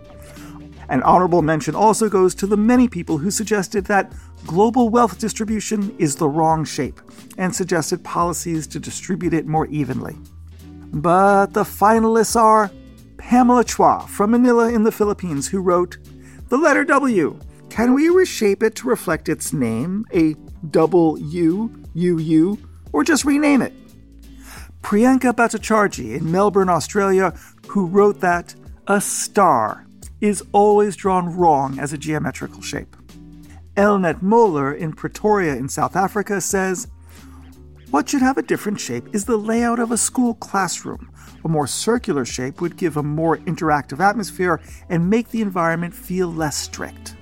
An 0.89 1.03
honorable 1.03 1.43
mention 1.43 1.75
also 1.75 2.09
goes 2.09 2.35
to 2.37 2.47
the 2.47 2.57
many 2.57 2.89
people 2.89 3.19
who 3.19 3.31
suggested 3.31 3.87
that 3.87 4.13
global 4.47 4.89
wealth 4.89 5.19
distribution 5.19 5.95
is 5.99 6.17
the 6.17 6.29
wrong 6.29 6.65
shape 6.65 7.01
and 7.37 7.55
suggested 7.55 8.03
policies 8.05 8.67
to 8.69 8.81
distribute 8.81 9.35
it 9.35 9.47
more 9.47 9.67
evenly. 9.67 10.17
But 10.93 11.53
the 11.53 11.65
finalists 11.65 12.37
are 12.37 12.71
Pamela 13.19 13.65
Chua 13.65 14.09
from 14.09 14.31
Manila 14.31 14.73
in 14.73 14.85
the 14.85 14.93
Philippines, 14.93 15.49
who 15.49 15.61
wrote, 15.61 15.99
The 16.49 16.57
letter 16.57 16.85
W 16.85 17.39
can 17.69 17.95
we 17.95 18.09
reshape 18.09 18.63
it 18.63 18.75
to 18.77 18.89
reflect 18.89 19.29
its 19.29 19.53
name, 19.53 20.05
a 20.13 20.35
double 20.71 21.19
U, 21.19 21.85
UU, 21.95 22.59
or 22.93 23.05
just 23.05 23.25
rename 23.25 23.63
it? 23.63 23.73
Priyanka 24.83 25.35
Bhattacharjee 25.35 26.19
in 26.19 26.33
Melbourne, 26.33 26.69
Australia, 26.69 27.35
who 27.69 27.87
wrote 27.87 28.21
that 28.21 28.55
a 28.87 29.01
star 29.01 29.87
is 30.21 30.43
always 30.53 30.97
drawn 30.97 31.37
wrong 31.37 31.79
as 31.79 31.93
a 31.93 31.99
geometrical 31.99 32.61
shape. 32.63 32.97
Elnet 33.77 34.23
Moeller 34.23 34.75
in 34.75 34.93
Pretoria 34.93 35.55
in 35.55 35.69
South 35.69 35.95
Africa 35.95 36.41
says, 36.41 36.89
What 37.91 38.09
should 38.09 38.23
have 38.23 38.39
a 38.39 38.43
different 38.43 38.81
shape 38.81 39.15
is 39.15 39.25
the 39.25 39.37
layout 39.37 39.79
of 39.79 39.93
a 39.93 39.97
school 39.97 40.35
classroom. 40.35 41.11
A 41.45 41.49
more 41.49 41.67
circular 41.67 42.25
shape 42.25 42.61
would 42.61 42.77
give 42.77 42.97
a 42.97 43.03
more 43.03 43.39
interactive 43.39 44.01
atmosphere 44.01 44.61
and 44.89 45.09
make 45.09 45.29
the 45.29 45.43
environment 45.43 45.95
feel 45.95 46.33
less 46.33 46.57
strict 46.57 47.15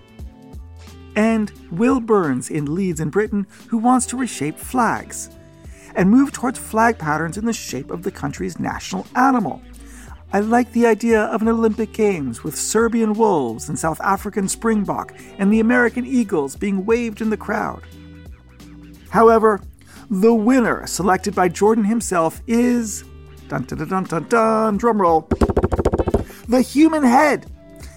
and 1.17 1.51
Will 1.73 1.99
Burns 1.99 2.51
in 2.51 2.75
Leeds 2.75 3.01
in 3.01 3.09
Britain, 3.09 3.47
who 3.69 3.79
wants 3.79 4.07
to 4.07 4.17
reshape 4.17 4.59
flags 4.59 5.31
and 5.97 6.11
move 6.11 6.31
towards 6.31 6.59
flag 6.59 6.99
patterns 6.99 7.39
in 7.39 7.47
the 7.47 7.55
shape 7.55 7.91
of 7.91 8.03
the 8.03 8.11
country's 8.11 8.61
national 8.61 9.07
animal. 9.17 9.63
I 10.37 10.41
like 10.41 10.71
the 10.73 10.87
idea 10.87 11.23
of 11.23 11.41
an 11.41 11.49
Olympic 11.49 11.95
Games 11.95 12.45
with 12.45 12.59
Serbian 12.59 13.15
wolves 13.15 13.71
and 13.71 13.79
South 13.79 13.99
African 14.03 14.49
springbok 14.49 15.15
and 15.39 15.51
the 15.51 15.61
American 15.61 16.05
eagles 16.05 16.57
being 16.57 16.85
waved 16.85 17.23
in 17.23 17.31
the 17.31 17.39
crowd. 17.39 17.83
However, 19.09 19.63
the 20.11 20.35
winner, 20.35 20.87
selected 20.87 21.35
by 21.35 21.49
Jordan 21.49 21.85
himself, 21.85 22.43
is 22.47 23.03
dun 23.49 23.63
dun 23.63 23.89
dun 23.89 24.05
dun 24.05 24.29
dun, 24.29 24.79
drumroll 24.79 25.27
the 26.49 26.61
human 26.61 27.03
head. 27.03 27.51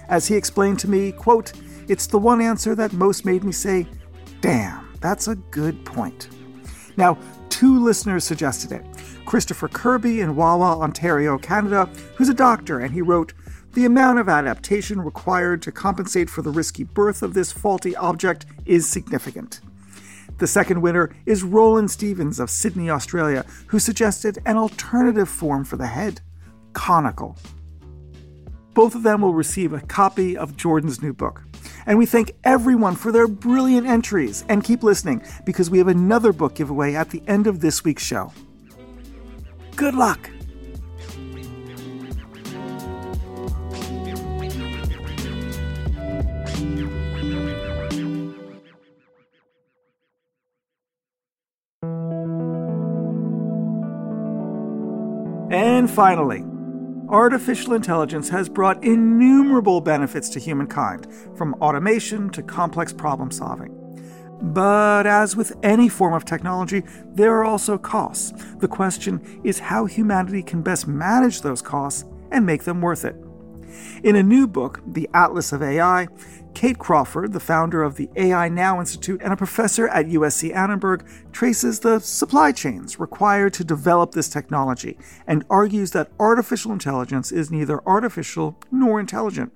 As 0.08 0.25
he 0.25 0.38
explained 0.38 0.80
to 0.80 0.89
me, 0.89 1.12
quote, 1.12 1.52
it's 1.89 2.08
the 2.08 2.19
one 2.19 2.39
answer 2.39 2.73
that 2.73 2.93
most 2.93 3.25
made 3.25 3.43
me 3.43 3.52
say, 3.52 3.86
damn, 4.39 4.97
that's 5.02 5.28
a 5.28 5.36
good 5.36 5.84
point. 5.84 6.30
Now, 6.95 7.17
two 7.49 7.84
listeners 7.84 8.23
suggested 8.23 8.71
it. 8.71 8.86
Christopher 9.29 9.67
Kirby 9.67 10.21
in 10.21 10.35
Wawa, 10.35 10.79
Ontario, 10.79 11.37
Canada, 11.37 11.85
who's 12.15 12.29
a 12.29 12.33
doctor, 12.33 12.79
and 12.79 12.91
he 12.91 13.03
wrote, 13.03 13.33
the 13.73 13.85
amount 13.85 14.17
of 14.17 14.27
adaptation 14.27 14.99
required 14.99 15.61
to 15.61 15.71
compensate 15.71 16.31
for 16.31 16.41
the 16.41 16.49
risky 16.49 16.83
birth 16.83 17.21
of 17.21 17.35
this 17.35 17.51
faulty 17.51 17.95
object 17.95 18.47
is 18.65 18.89
significant. 18.89 19.61
The 20.39 20.47
second 20.47 20.81
winner 20.81 21.15
is 21.27 21.43
Roland 21.43 21.91
Stevens 21.91 22.39
of 22.39 22.49
Sydney, 22.49 22.89
Australia, 22.89 23.45
who 23.67 23.77
suggested 23.77 24.39
an 24.47 24.57
alternative 24.57 25.29
form 25.29 25.63
for 25.63 25.77
the 25.77 25.85
head 25.85 26.21
conical. 26.73 27.37
Both 28.73 28.95
of 28.95 29.03
them 29.03 29.21
will 29.21 29.35
receive 29.35 29.73
a 29.73 29.81
copy 29.81 30.35
of 30.35 30.57
Jordan's 30.57 31.03
new 31.03 31.13
book. 31.13 31.43
And 31.85 31.99
we 31.99 32.07
thank 32.07 32.31
everyone 32.45 32.95
for 32.95 33.11
their 33.11 33.27
brilliant 33.27 33.85
entries. 33.85 34.43
And 34.49 34.63
keep 34.63 34.81
listening 34.81 35.21
because 35.45 35.69
we 35.69 35.77
have 35.77 35.87
another 35.87 36.33
book 36.33 36.55
giveaway 36.55 36.95
at 36.95 37.11
the 37.11 37.21
end 37.27 37.45
of 37.45 37.59
this 37.59 37.83
week's 37.83 38.03
show. 38.03 38.33
Good 39.79 39.95
luck! 39.95 40.29
And 55.49 55.89
finally, 55.89 56.43
artificial 57.07 57.73
intelligence 57.73 58.27
has 58.27 58.49
brought 58.49 58.83
innumerable 58.83 59.79
benefits 59.79 60.27
to 60.31 60.41
humankind, 60.41 61.07
from 61.37 61.53
automation 61.61 62.29
to 62.31 62.43
complex 62.43 62.91
problem 62.91 63.31
solving. 63.31 63.78
But 64.41 65.06
as 65.06 65.36
with 65.36 65.58
any 65.63 65.89
form 65.89 66.13
of 66.13 66.25
technology, 66.25 66.84
there 67.13 67.36
are 67.36 67.43
also 67.43 67.78
costs. 67.78 68.34
The 68.60 68.67
question 68.67 69.41
is 69.43 69.60
how 69.60 69.86
humanity 69.86 70.43
can 70.43 70.62
best 70.62 70.88
manage 70.88 71.41
those 71.41 71.62
costs 71.62 72.06
and 72.32 72.45
make 72.45 72.63
them 72.63 72.82
worth 72.82 73.04
it. 73.04 73.15
In 74.04 74.15
a 74.15 74.23
new 74.23 74.47
book, 74.47 74.82
The 74.88 75.10
Atlas 75.13 75.52
of 75.52 75.62
AI, 75.62 76.08
Kate 76.54 76.80
Crawford, 76.80 77.34
the 77.34 77.39
founder 77.39 77.84
of 77.84 77.95
the 77.95 78.10
AI 78.15 78.49
Now 78.49 78.80
Institute 78.80 79.21
and 79.23 79.32
a 79.32 79.38
professor 79.38 79.88
at 79.89 80.08
USC 80.08 80.54
Annenberg, 80.56 81.06
traces 81.32 81.80
the 81.80 81.99
supply 81.99 82.52
chains 82.52 82.99
required 82.99 83.54
to 83.54 83.63
develop 83.63 84.12
this 84.12 84.30
technology 84.30 84.97
and 85.28 85.45
argues 85.49 85.91
that 85.91 86.12
artificial 86.19 86.71
intelligence 86.71 87.32
is 87.32 87.52
neither 87.52 87.86
artificial 87.88 88.58
nor 88.71 88.99
intelligent. 88.99 89.52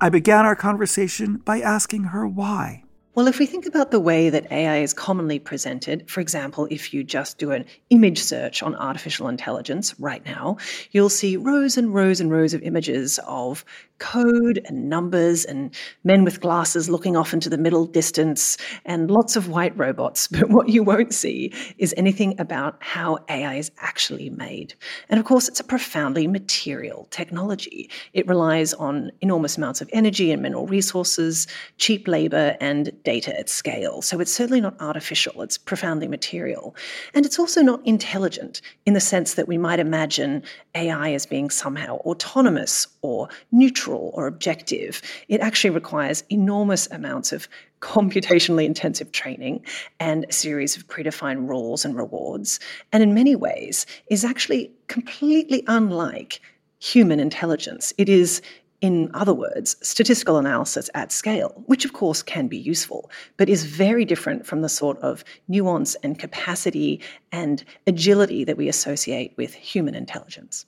I 0.00 0.08
began 0.08 0.44
our 0.46 0.56
conversation 0.56 1.38
by 1.38 1.60
asking 1.60 2.04
her 2.04 2.26
why. 2.26 2.83
Well, 3.14 3.28
if 3.28 3.38
we 3.38 3.46
think 3.46 3.64
about 3.66 3.92
the 3.92 4.00
way 4.00 4.28
that 4.28 4.50
AI 4.50 4.78
is 4.78 4.92
commonly 4.92 5.38
presented, 5.38 6.10
for 6.10 6.20
example, 6.20 6.66
if 6.68 6.92
you 6.92 7.04
just 7.04 7.38
do 7.38 7.52
an 7.52 7.64
image 7.90 8.18
search 8.18 8.60
on 8.60 8.74
artificial 8.74 9.28
intelligence 9.28 9.94
right 10.00 10.24
now, 10.26 10.56
you'll 10.90 11.08
see 11.08 11.36
rows 11.36 11.78
and 11.78 11.94
rows 11.94 12.20
and 12.20 12.28
rows 12.28 12.54
of 12.54 12.62
images 12.62 13.20
of 13.24 13.64
code 13.98 14.60
and 14.66 14.88
numbers 14.88 15.44
and 15.44 15.74
men 16.02 16.24
with 16.24 16.40
glasses 16.40 16.88
looking 16.88 17.16
off 17.16 17.32
into 17.32 17.48
the 17.48 17.58
middle 17.58 17.86
distance 17.86 18.56
and 18.84 19.10
lots 19.10 19.36
of 19.36 19.48
white 19.48 19.76
robots. 19.76 20.28
But 20.44 20.50
what 20.50 20.68
you 20.68 20.82
won't 20.82 21.14
see 21.14 21.54
is 21.78 21.94
anything 21.96 22.38
about 22.38 22.76
how 22.80 23.18
AI 23.30 23.54
is 23.54 23.70
actually 23.78 24.30
made. 24.30 24.74
And 25.08 25.18
of 25.18 25.24
course, 25.24 25.48
it's 25.48 25.60
a 25.60 25.64
profoundly 25.64 26.26
material 26.26 27.06
technology. 27.10 27.88
It 28.12 28.26
relies 28.26 28.74
on 28.74 29.10
enormous 29.20 29.56
amounts 29.56 29.80
of 29.80 29.88
energy 29.92 30.32
and 30.32 30.42
mineral 30.42 30.66
resources, 30.66 31.46
cheap 31.78 32.08
labor, 32.08 32.56
and 32.60 32.92
data 33.04 33.38
at 33.38 33.48
scale. 33.48 34.02
So 34.02 34.20
it's 34.20 34.34
certainly 34.34 34.60
not 34.60 34.78
artificial, 34.80 35.40
it's 35.40 35.56
profoundly 35.56 36.08
material. 36.08 36.74
And 37.14 37.24
it's 37.24 37.38
also 37.38 37.62
not 37.62 37.80
intelligent 37.86 38.60
in 38.84 38.94
the 38.94 39.00
sense 39.00 39.34
that 39.34 39.48
we 39.48 39.56
might 39.56 39.78
imagine 39.78 40.42
AI 40.74 41.12
as 41.12 41.26
being 41.26 41.48
somehow 41.48 41.98
autonomous 41.98 42.88
or 43.00 43.28
neutral 43.52 43.83
neutral 43.84 44.10
or 44.14 44.26
objective. 44.26 45.02
It 45.28 45.40
actually 45.40 45.70
requires 45.70 46.24
enormous 46.30 46.88
amounts 46.90 47.32
of 47.32 47.48
computationally 47.80 48.64
intensive 48.64 49.12
training 49.12 49.64
and 50.00 50.24
a 50.28 50.32
series 50.32 50.76
of 50.76 50.86
predefined 50.86 51.48
rules 51.48 51.84
and 51.84 51.96
rewards, 51.96 52.60
and 52.92 53.02
in 53.02 53.14
many 53.14 53.36
ways 53.36 53.86
is 54.10 54.24
actually 54.24 54.70
completely 54.88 55.62
unlike 55.66 56.40
human 56.78 57.20
intelligence. 57.20 57.92
It 57.98 58.08
is 58.08 58.42
in 58.80 59.10
other 59.14 59.32
words, 59.32 59.76
statistical 59.80 60.36
analysis 60.36 60.90
at 60.92 61.10
scale, 61.10 61.62
which 61.66 61.86
of 61.86 61.94
course 61.94 62.22
can 62.22 62.48
be 62.48 62.58
useful, 62.58 63.10
but 63.38 63.48
is 63.48 63.64
very 63.64 64.04
different 64.04 64.44
from 64.44 64.60
the 64.60 64.68
sort 64.68 64.98
of 64.98 65.24
nuance 65.48 65.94
and 66.02 66.18
capacity 66.18 67.00
and 67.32 67.64
agility 67.86 68.44
that 68.44 68.58
we 68.58 68.68
associate 68.68 69.32
with 69.38 69.54
human 69.54 69.94
intelligence. 69.94 70.66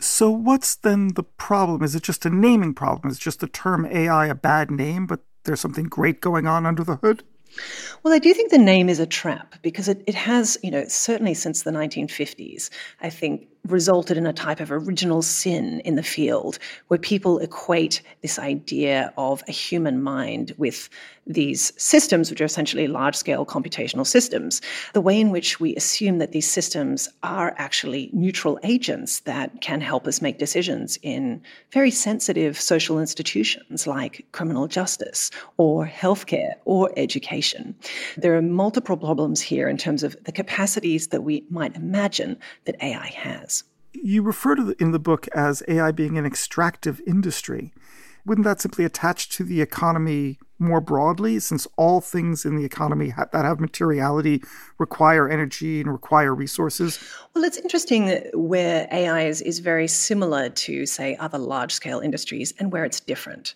So, 0.00 0.30
what's 0.30 0.76
then 0.76 1.08
the 1.08 1.22
problem? 1.22 1.82
Is 1.82 1.94
it 1.94 2.02
just 2.02 2.24
a 2.24 2.30
naming 2.30 2.72
problem? 2.72 3.10
Is 3.10 3.18
just 3.18 3.40
the 3.40 3.46
term 3.46 3.84
AI 3.84 4.26
a 4.26 4.34
bad 4.34 4.70
name, 4.70 5.06
but 5.06 5.20
there's 5.44 5.60
something 5.60 5.84
great 5.84 6.20
going 6.20 6.46
on 6.46 6.64
under 6.64 6.82
the 6.82 6.96
hood? 6.96 7.22
Well, 8.02 8.14
I 8.14 8.18
do 8.18 8.32
think 8.32 8.50
the 8.50 8.58
name 8.58 8.88
is 8.88 8.98
a 8.98 9.06
trap 9.06 9.56
because 9.60 9.88
it, 9.88 10.02
it 10.06 10.14
has, 10.14 10.56
you 10.62 10.70
know, 10.70 10.84
certainly 10.88 11.34
since 11.34 11.62
the 11.62 11.70
1950s, 11.70 12.70
I 13.02 13.10
think 13.10 13.46
resulted 13.68 14.16
in 14.16 14.26
a 14.26 14.32
type 14.32 14.60
of 14.60 14.72
original 14.72 15.22
sin 15.22 15.80
in 15.80 15.94
the 15.96 16.02
field 16.02 16.58
where 16.88 16.98
people 16.98 17.38
equate 17.38 18.02
this 18.22 18.38
idea 18.38 19.12
of 19.16 19.42
a 19.48 19.52
human 19.52 20.02
mind 20.02 20.52
with 20.56 20.88
these 21.26 21.72
systems, 21.80 22.30
which 22.30 22.40
are 22.40 22.46
essentially 22.46 22.88
large 22.88 23.14
scale 23.14 23.46
computational 23.46 24.06
systems, 24.06 24.60
the 24.94 25.00
way 25.00 25.20
in 25.20 25.30
which 25.30 25.60
we 25.60 25.76
assume 25.76 26.18
that 26.18 26.32
these 26.32 26.50
systems 26.50 27.08
are 27.22 27.54
actually 27.56 28.10
neutral 28.12 28.58
agents 28.62 29.20
that 29.20 29.60
can 29.60 29.80
help 29.80 30.06
us 30.06 30.22
make 30.22 30.38
decisions 30.38 30.98
in 31.02 31.40
very 31.70 31.90
sensitive 31.90 32.58
social 32.58 32.98
institutions 32.98 33.86
like 33.86 34.26
criminal 34.32 34.66
justice 34.66 35.30
or 35.56 35.86
healthcare 35.86 36.54
or 36.64 36.90
education. 36.96 37.74
There 38.16 38.36
are 38.36 38.42
multiple 38.42 38.96
problems 38.96 39.40
here 39.40 39.68
in 39.68 39.76
terms 39.76 40.02
of 40.02 40.16
the 40.24 40.32
capacities 40.32 41.08
that 41.08 41.22
we 41.22 41.44
might 41.50 41.76
imagine 41.76 42.36
that 42.64 42.82
AI 42.82 43.06
has 43.06 43.49
you 43.92 44.22
refer 44.22 44.54
to 44.54 44.62
the, 44.62 44.82
in 44.82 44.92
the 44.92 44.98
book 44.98 45.28
as 45.28 45.62
AI 45.68 45.92
being 45.92 46.18
an 46.18 46.26
extractive 46.26 47.00
industry. 47.06 47.72
Wouldn't 48.24 48.44
that 48.44 48.60
simply 48.60 48.84
attach 48.84 49.28
to 49.30 49.44
the 49.44 49.60
economy 49.60 50.38
more 50.60 50.80
broadly, 50.80 51.38
since 51.40 51.66
all 51.76 52.00
things 52.00 52.44
in 52.44 52.56
the 52.56 52.64
economy 52.64 53.08
ha- 53.08 53.26
that 53.32 53.44
have 53.44 53.60
materiality 53.60 54.42
require 54.78 55.28
energy 55.28 55.80
and 55.80 55.90
require 55.90 56.34
resources? 56.34 56.98
Well, 57.34 57.44
it's 57.44 57.58
interesting 57.58 58.22
where 58.34 58.86
AI 58.92 59.22
is, 59.22 59.40
is 59.40 59.60
very 59.60 59.88
similar 59.88 60.50
to, 60.50 60.86
say, 60.86 61.16
other 61.16 61.38
large 61.38 61.72
scale 61.72 62.00
industries 62.00 62.52
and 62.58 62.72
where 62.72 62.84
it's 62.84 63.00
different. 63.00 63.54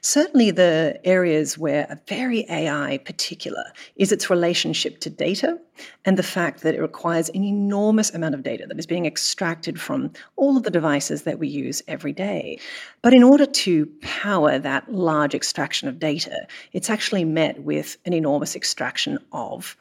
Certainly, 0.00 0.52
the 0.52 1.00
areas 1.04 1.58
where 1.58 1.86
a 1.90 1.98
very 2.06 2.48
AI 2.50 2.98
particular 2.98 3.64
is 3.96 4.12
its 4.12 4.30
relationship 4.30 5.00
to 5.00 5.10
data 5.10 5.58
and 6.04 6.18
the 6.18 6.22
fact 6.22 6.62
that 6.62 6.74
it 6.74 6.80
requires 6.80 7.28
an 7.30 7.42
enormous 7.42 8.12
amount 8.14 8.34
of 8.34 8.42
data 8.42 8.66
that 8.66 8.78
is 8.78 8.86
being 8.86 9.06
extracted 9.06 9.80
from 9.80 10.12
all 10.36 10.56
of 10.56 10.62
the 10.62 10.70
devices 10.70 11.22
that 11.22 11.38
we 11.38 11.48
use 11.48 11.82
every 11.88 12.12
day. 12.12 12.58
But 13.02 13.14
in 13.14 13.22
order 13.22 13.46
to 13.46 13.86
power 14.02 14.58
that 14.58 14.92
large 14.92 15.34
extraction 15.34 15.88
of 15.88 15.98
data, 15.98 16.43
it's 16.72 16.90
actually 16.90 17.24
met 17.24 17.62
with 17.62 17.96
an 18.04 18.12
enormous 18.12 18.56
extraction 18.56 19.18
of 19.32 19.76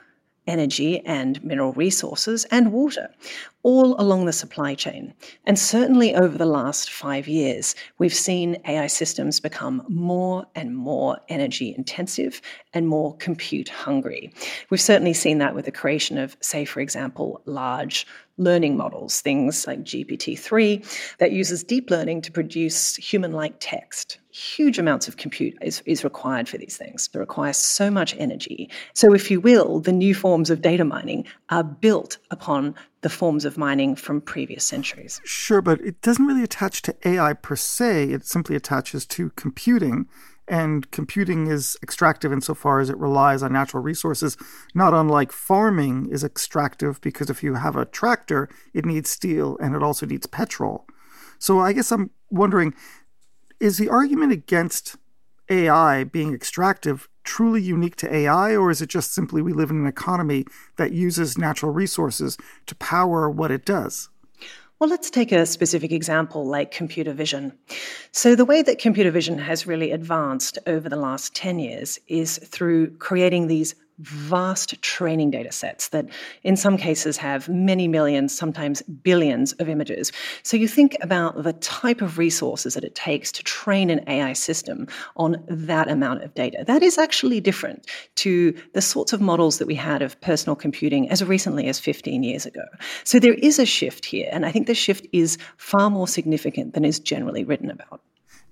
energy 0.48 1.00
and 1.06 1.44
mineral 1.44 1.74
resources 1.74 2.46
and 2.46 2.72
water, 2.72 3.10
all 3.64 4.00
along 4.00 4.26
the 4.26 4.34
supply 4.34 4.76
chain. 4.76 5.14
And 5.46 5.58
certainly 5.58 6.14
over 6.14 6.38
the 6.38 6.46
last 6.46 6.92
five 6.92 7.28
years, 7.28 7.76
we've 7.98 8.14
seen 8.14 8.58
AI 8.68 8.88
systems 8.88 9.40
become 9.40 9.84
more 9.88 10.46
and 10.54 10.76
more 10.76 11.18
energy 11.30 11.74
intensive 11.76 12.42
and 12.74 12.88
more 12.88 13.16
compute 13.18 13.70
hungry. 13.70 14.34
We've 14.70 14.82
certainly 14.82 15.14
seen 15.14 15.38
that 15.40 15.56
with 15.56 15.66
the 15.66 15.72
creation 15.72 16.18
of, 16.18 16.36
say, 16.42 16.66
for 16.66 16.82
example, 16.82 17.42
large 17.46 18.06
learning 18.38 18.76
models, 18.76 19.22
things 19.22 19.68
like 19.68 19.84
GPT 19.84 20.38
3, 20.38 20.84
that 21.20 21.32
uses 21.32 21.64
deep 21.64 21.90
learning 21.90 22.22
to 22.22 22.32
produce 22.32 22.96
human 22.96 23.32
like 23.32 23.56
text. 23.60 24.18
Huge 24.32 24.80
amounts 24.80 25.08
of 25.08 25.18
compute 25.18 25.56
is, 25.62 25.84
is 25.86 26.04
required 26.04 26.50
for 26.50 26.58
these 26.58 26.76
things. 26.76 27.10
It 27.14 27.18
requires 27.18 27.58
so 27.58 27.92
much 27.92 28.16
energy. 28.18 28.70
So, 28.94 29.14
if 29.14 29.30
you 29.30 29.40
will, 29.40 29.80
the 29.80 29.92
new 29.92 30.16
forms 30.16 30.50
of 30.50 30.62
data 30.62 30.84
mining 30.84 31.26
are 31.50 31.64
built 31.64 32.18
upon 32.32 32.74
the 33.04 33.10
forms 33.10 33.46
of 33.46 33.58
mining 33.58 33.96
from 33.96 34.22
previous 34.22 34.64
centuries. 34.64 35.22
Sure, 35.24 35.62
but 35.62 35.80
it 35.82 36.02
doesn't 36.02 36.26
really 36.26 36.44
attach 36.44 36.82
to 36.82 36.96
AI 37.08 37.34
per 37.34 37.56
se, 37.56 38.06
it 38.06 38.26
simply 38.26 38.56
attaches 38.56 39.06
to 39.06 39.30
computing. 39.32 40.08
And 40.46 40.90
computing 40.92 41.48
is 41.48 41.78
extractive 41.82 42.34
insofar 42.34 42.80
as 42.80 42.90
it 42.90 42.98
relies 42.98 43.44
on 43.44 43.54
natural 43.54 43.82
resources, 43.82 44.36
not 44.74 44.94
unlike 44.94 45.32
farming 45.32 46.10
is 46.12 46.24
extractive 46.24 47.00
because 47.00 47.30
if 47.30 47.44
you 47.44 47.54
have 47.54 47.78
a 47.78 47.86
tractor, 47.86 48.50
it 48.74 48.86
needs 48.86 49.10
steel 49.10 49.58
and 49.62 49.74
it 49.74 49.84
also 49.84 50.06
needs 50.06 50.28
petrol. 50.28 50.86
So 51.40 51.60
I 51.60 51.72
guess 51.72 51.92
I'm 51.92 52.10
wondering 52.30 52.74
is 53.60 53.78
the 53.78 53.88
argument 53.88 54.34
against 54.34 54.98
AI 55.50 56.04
being 56.04 56.34
extractive 56.34 57.08
truly 57.24 57.62
unique 57.62 57.96
to 57.98 58.14
AI, 58.14 58.56
or 58.56 58.70
is 58.70 58.82
it 58.82 58.90
just 58.90 59.14
simply 59.14 59.42
we 59.42 59.54
live 59.54 59.70
in 59.70 59.78
an 59.78 59.88
economy 59.88 60.46
that 60.78 60.92
uses 60.92 61.38
natural 61.38 61.72
resources 61.72 62.38
to 62.66 62.76
power 62.76 63.30
what 63.30 63.52
it 63.52 63.66
does? 63.66 64.10
Well, 64.80 64.90
let's 64.90 65.10
take 65.10 65.32
a 65.32 65.46
specific 65.46 65.92
example 65.92 66.46
like 66.46 66.72
computer 66.72 67.14
vision. 67.14 67.58
So, 68.12 68.36
the 68.36 68.44
way 68.44 68.62
that 68.64 68.80
computer 68.80 69.12
vision 69.12 69.38
has 69.38 69.66
really 69.66 69.92
advanced 69.92 70.58
over 70.68 70.90
the 70.90 70.98
last 70.98 71.34
10 71.36 71.60
years 71.60 72.00
is 72.08 72.38
through 72.40 72.98
creating 72.98 73.48
these 73.48 73.76
vast 74.00 74.82
training 74.82 75.32
data 75.32 75.52
sets 75.52 75.90
that 75.90 76.08
in 76.44 76.56
some 76.56 76.78
cases 76.78 77.18
have 77.18 77.48
many 77.50 77.88
millions, 77.88 78.36
sometimes 78.36 78.82
billions 78.82 79.54
of 79.54 79.70
images. 79.70 80.12
So 80.44 80.58
you 80.58 80.68
think 80.68 80.98
about 81.02 81.44
the 81.44 81.54
type 81.54 82.02
of 82.02 82.18
resources 82.18 82.74
that 82.74 82.84
it 82.84 82.96
takes 82.96 83.32
to 83.34 83.44
train 83.44 83.90
an 83.90 84.04
AI 84.08 84.34
system 84.34 84.88
on 85.16 85.44
that 85.48 85.90
amount 85.90 86.24
of 86.24 86.34
data. 86.34 86.64
That 86.66 86.84
is 86.84 86.98
actually 86.98 87.40
different 87.40 87.88
to 88.16 88.54
the 88.74 88.82
sorts 88.82 89.14
of 89.14 89.22
models 89.22 89.58
that 89.60 89.68
we 89.68 89.76
had 89.76 90.02
of 90.02 90.20
personal 90.22 90.56
computing 90.56 91.10
as 91.10 91.24
recently 91.24 91.68
as 91.68 91.80
15 91.80 92.24
years 92.24 92.46
ago. 92.46 92.64
So 93.04 93.20
there 93.20 93.36
is 93.36 93.60
a 93.60 93.66
shift 93.66 94.06
here, 94.06 94.30
and 94.32 94.46
I 94.46 94.52
think 94.52 94.68
the 94.68 94.74
shift 94.74 95.08
is 95.14 95.38
far 95.58 95.90
more 95.90 96.08
significant 96.08 96.74
than 96.74 96.86
is 96.86 97.00
generally 97.00 97.44
written 97.44 97.70
about. 97.70 98.02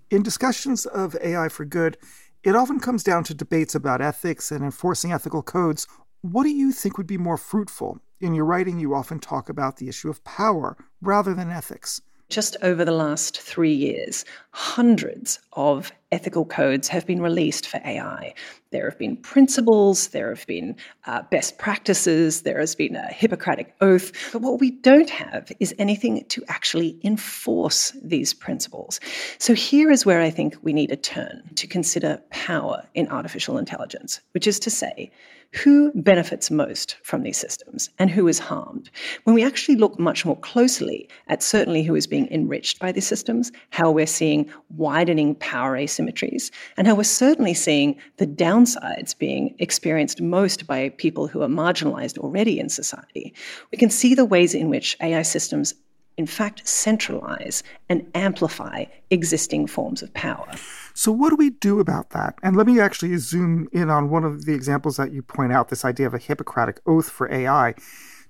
In 0.10 0.24
discussions 0.24 0.86
of 0.86 1.16
AI 1.22 1.48
for 1.48 1.64
good, 1.64 1.98
it 2.44 2.56
often 2.56 2.80
comes 2.80 3.04
down 3.04 3.24
to 3.26 3.34
debates 3.34 3.76
about 3.76 4.02
ethics 4.02 4.52
and 4.52 4.64
enforcing 4.64 5.12
ethical 5.12 5.44
codes. 5.44 5.88
What 6.22 6.44
do 6.44 6.50
you 6.50 6.72
think 6.72 6.98
would 6.98 7.08
be 7.08 7.18
more 7.18 7.38
fruitful? 7.38 8.00
In 8.20 8.34
your 8.34 8.46
writing, 8.46 8.80
you 8.80 8.96
often 8.96 9.20
talk 9.20 9.48
about 9.48 9.78
the 9.78 9.88
issue 9.88 10.10
of 10.10 10.24
power 10.24 10.76
rather 11.02 11.34
than 11.34 11.52
ethics. 11.52 12.02
Just 12.30 12.56
over 12.64 12.84
the 12.84 12.92
last 12.92 13.40
three 13.40 13.74
years, 13.74 14.26
hundreds 14.52 15.40
of 15.54 15.92
ethical 16.12 16.46
codes 16.46 16.88
have 16.88 17.06
been 17.06 17.22
released 17.22 17.68
for 17.68 17.80
AI. 17.86 18.34
There 18.72 18.90
have 18.90 18.98
been 18.98 19.18
principles, 19.18 20.10
there 20.10 20.30
have 20.30 20.46
been 20.48 20.76
uh, 21.06 21.24
best 21.30 21.58
practices, 21.58 22.42
there 22.42 22.60
has 22.60 22.76
been 22.76 22.96
a 22.96 23.08
Hippocratic 23.12 23.76
oath. 23.82 24.12
But 24.32 24.42
what 24.42 24.60
we 24.60 24.72
don't 24.72 25.10
have 25.10 25.52
is 25.60 25.74
anything 25.78 26.26
to 26.30 26.44
actually 26.48 27.00
enforce 27.04 27.92
these 28.04 28.34
principles. 28.34 29.00
So 29.38 29.54
here 29.54 29.92
is 29.92 30.06
where 30.06 30.22
I 30.22 30.30
think 30.30 30.56
we 30.62 30.74
need 30.74 30.92
a 30.92 30.98
turn 30.98 31.44
to 31.56 31.68
consider 31.68 32.22
power 32.30 32.84
in 32.94 33.08
artificial 33.10 33.58
intelligence, 33.58 34.22
which 34.34 34.48
is 34.48 34.60
to 34.60 34.70
say, 34.70 35.12
who 35.54 35.92
benefits 35.94 36.50
most 36.50 36.96
from 37.04 37.24
these 37.24 37.38
systems 37.38 37.90
and 38.00 38.10
who 38.10 38.28
is 38.28 38.40
harmed. 38.40 38.90
When 39.26 39.34
we 39.34 39.44
actually 39.44 39.76
look 39.76 40.00
much 40.00 40.26
more 40.26 40.40
closely 40.40 41.10
at 41.28 41.44
certainly 41.44 41.84
who 41.84 41.96
is 41.96 42.08
being 42.08 42.32
enriched 42.32 42.80
by 42.80 42.94
these 42.94 43.08
systems, 43.08 43.52
how 43.70 43.92
we're 43.92 44.08
seeing 44.08 44.50
widening 44.70 45.36
power 45.42 45.76
asymmetries, 45.78 46.52
and 46.78 46.88
how 46.88 46.96
we're 46.96 47.04
certainly 47.04 47.54
seeing 47.54 48.00
the 48.18 48.28
downsides 48.28 49.18
being 49.18 49.54
experienced 49.60 50.22
most 50.22 50.66
by 50.66 50.90
people 50.90 51.28
who 51.28 51.42
are 51.42 51.50
marginalized 51.50 52.18
already 52.18 52.60
in 52.60 52.70
society, 52.70 53.34
we 53.72 53.78
can 53.78 53.90
see 53.90 54.16
the 54.16 54.24
ways 54.24 54.54
in 54.54 54.70
which 54.70 54.96
AI 55.02 55.24
systems 55.24 55.74
in 56.18 56.28
fact 56.28 56.68
centralize 56.68 57.64
and 57.90 58.06
amplify 58.14 58.86
existing 59.10 59.68
forms 59.68 60.02
of 60.02 60.14
power. 60.14 60.48
So, 60.94 61.12
what 61.12 61.30
do 61.30 61.36
we 61.36 61.50
do 61.50 61.80
about 61.80 62.12
that? 62.12 62.36
And 62.44 62.56
let 62.56 62.68
me 62.68 62.80
actually 62.80 63.16
zoom 63.18 63.68
in 63.72 63.90
on 63.90 64.10
one 64.10 64.24
of 64.24 64.46
the 64.46 64.54
examples 64.54 64.98
that 64.98 65.12
you 65.12 65.22
point 65.22 65.54
out 65.54 65.70
this 65.70 65.86
idea 65.86 66.08
of 66.08 66.14
a 66.14 66.20
Hippocratic 66.20 66.80
oath 66.86 67.10
for 67.10 67.32
AI. 67.32 67.74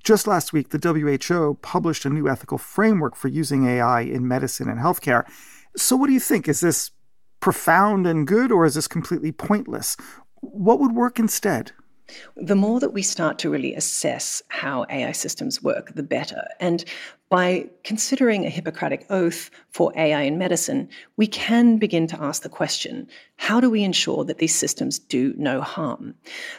Just 0.04 0.26
last 0.26 0.52
week, 0.52 0.70
the 0.70 0.80
WHO 0.80 1.56
published 1.62 2.06
a 2.06 2.10
new 2.10 2.28
ethical 2.28 2.58
framework 2.58 3.16
for 3.16 3.28
using 3.28 3.68
AI 3.68 4.02
in 4.02 4.28
medicine 4.28 4.70
and 4.70 4.80
healthcare. 4.80 5.26
So, 5.76 5.96
what 5.96 6.08
do 6.08 6.14
you 6.14 6.20
think? 6.20 6.48
Is 6.48 6.62
this 6.62 6.92
profound 7.42 8.08
and 8.08 8.26
good, 8.26 8.52
or 8.52 8.66
is 8.66 8.76
this 8.76 8.88
completely 8.88 9.32
pointless? 9.32 9.98
What 10.40 10.80
would 10.80 10.94
work 10.94 11.20
instead? 11.20 11.74
The 12.36 12.56
more 12.56 12.80
that 12.80 12.94
we 12.94 13.02
start 13.02 13.40
to 13.40 13.50
really 13.50 13.74
assess 13.74 14.42
how 14.50 14.86
AI 14.90 15.12
systems 15.14 15.64
work, 15.64 15.94
the 15.96 16.04
better. 16.04 16.44
And 16.60 16.84
by 17.30 17.70
considering 17.86 18.46
a 18.46 18.50
Hippocratic 18.50 19.06
oath 19.10 19.50
for 19.70 19.94
AI 19.96 20.24
in 20.24 20.38
medicine, 20.38 20.90
we 21.16 21.28
can 21.28 21.78
begin 21.78 22.08
to 22.08 22.22
ask 22.22 22.44
the 22.44 22.50
question 22.50 23.08
how 23.38 23.62
do 23.62 23.70
we 23.70 23.84
ensure 23.84 24.26
that 24.26 24.40
these 24.40 24.54
systems 24.54 25.00
do 25.00 25.34
no 25.38 25.62
harm? 25.62 26.14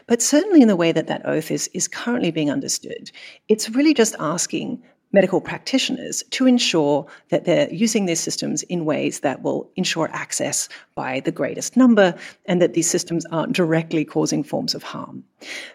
But 0.06 0.22
certainly, 0.22 0.62
in 0.62 0.68
the 0.68 0.76
way 0.76 0.92
that 0.92 1.06
that 1.08 1.26
oath 1.26 1.50
is, 1.50 1.68
is 1.74 1.86
currently 1.86 2.30
being 2.30 2.50
understood, 2.50 3.10
it's 3.48 3.68
really 3.68 3.94
just 3.94 4.16
asking 4.18 4.82
medical 5.12 5.40
practitioners 5.40 6.22
to 6.30 6.46
ensure 6.46 7.06
that 7.28 7.44
they're 7.44 7.72
using 7.72 8.06
these 8.06 8.20
systems 8.20 8.62
in 8.64 8.84
ways 8.84 9.20
that 9.20 9.42
will 9.42 9.70
ensure 9.76 10.08
access 10.12 10.68
by 10.94 11.20
the 11.20 11.32
greatest 11.32 11.76
number 11.76 12.14
and 12.46 12.62
that 12.62 12.74
these 12.74 12.88
systems 12.88 13.26
aren't 13.26 13.52
directly 13.54 14.04
causing 14.04 14.42
forms 14.42 14.74
of 14.74 14.82
harm. 14.82 15.24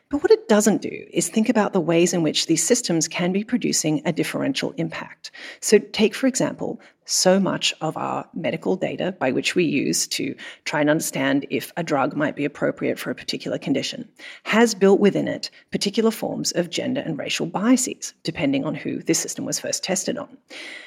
But 0.09 0.23
what 0.23 0.31
it 0.31 0.47
doesn't 0.47 0.81
do 0.81 1.05
is 1.11 1.27
think 1.27 1.49
about 1.49 1.73
the 1.73 1.81
ways 1.81 2.13
in 2.13 2.23
which 2.23 2.47
these 2.47 2.65
systems 2.65 3.07
can 3.07 3.31
be 3.31 3.43
producing 3.43 4.01
a 4.05 4.13
differential 4.13 4.73
impact. 4.77 5.31
So, 5.59 5.79
take, 5.79 6.15
for 6.15 6.27
example, 6.27 6.79
so 7.05 7.39
much 7.39 7.73
of 7.81 7.95
our 7.97 8.27
medical 8.33 8.75
data 8.75 9.13
by 9.13 9.31
which 9.31 9.55
we 9.55 9.63
use 9.63 10.07
to 10.07 10.35
try 10.65 10.81
and 10.81 10.89
understand 10.89 11.45
if 11.49 11.71
a 11.77 11.83
drug 11.83 12.15
might 12.15 12.35
be 12.35 12.45
appropriate 12.45 12.99
for 12.99 13.11
a 13.11 13.15
particular 13.15 13.57
condition 13.57 14.07
has 14.43 14.75
built 14.75 14.99
within 14.99 15.27
it 15.27 15.49
particular 15.71 16.11
forms 16.11 16.51
of 16.53 16.69
gender 16.69 17.01
and 17.01 17.17
racial 17.17 17.45
biases, 17.45 18.13
depending 18.23 18.65
on 18.65 18.75
who 18.75 19.01
this 19.03 19.19
system 19.19 19.45
was 19.45 19.59
first 19.59 19.83
tested 19.83 20.17
on. 20.17 20.37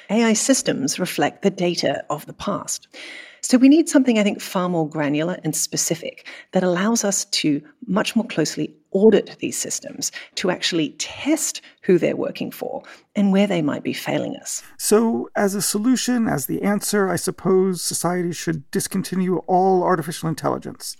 AI 0.09 0.33
systems 0.33 0.99
reflect 0.99 1.41
the 1.41 1.49
data 1.49 2.03
of 2.09 2.25
the 2.27 2.33
past. 2.33 2.87
So 3.41 3.57
we 3.57 3.69
need 3.69 3.89
something, 3.89 4.19
I 4.19 4.23
think, 4.23 4.39
far 4.39 4.69
more 4.69 4.87
granular 4.87 5.39
and 5.43 5.55
specific 5.55 6.27
that 6.51 6.63
allows 6.63 7.03
us 7.03 7.25
to 7.25 7.61
much 7.87 8.15
more 8.15 8.25
closely 8.25 8.75
audit 8.91 9.37
these 9.39 9.57
systems 9.57 10.11
to 10.35 10.51
actually 10.51 10.89
test 10.91 11.61
who 11.83 11.97
they're 11.97 12.15
working 12.15 12.51
for 12.51 12.83
and 13.15 13.31
where 13.31 13.47
they 13.47 13.61
might 13.61 13.83
be 13.83 13.93
failing 13.93 14.35
us. 14.35 14.61
So, 14.77 15.29
as 15.35 15.55
a 15.55 15.61
solution, 15.61 16.27
as 16.27 16.45
the 16.45 16.61
answer, 16.61 17.09
I 17.09 17.15
suppose 17.15 17.81
society 17.81 18.33
should 18.33 18.69
discontinue 18.71 19.37
all 19.47 19.83
artificial 19.83 20.29
intelligence. 20.29 20.95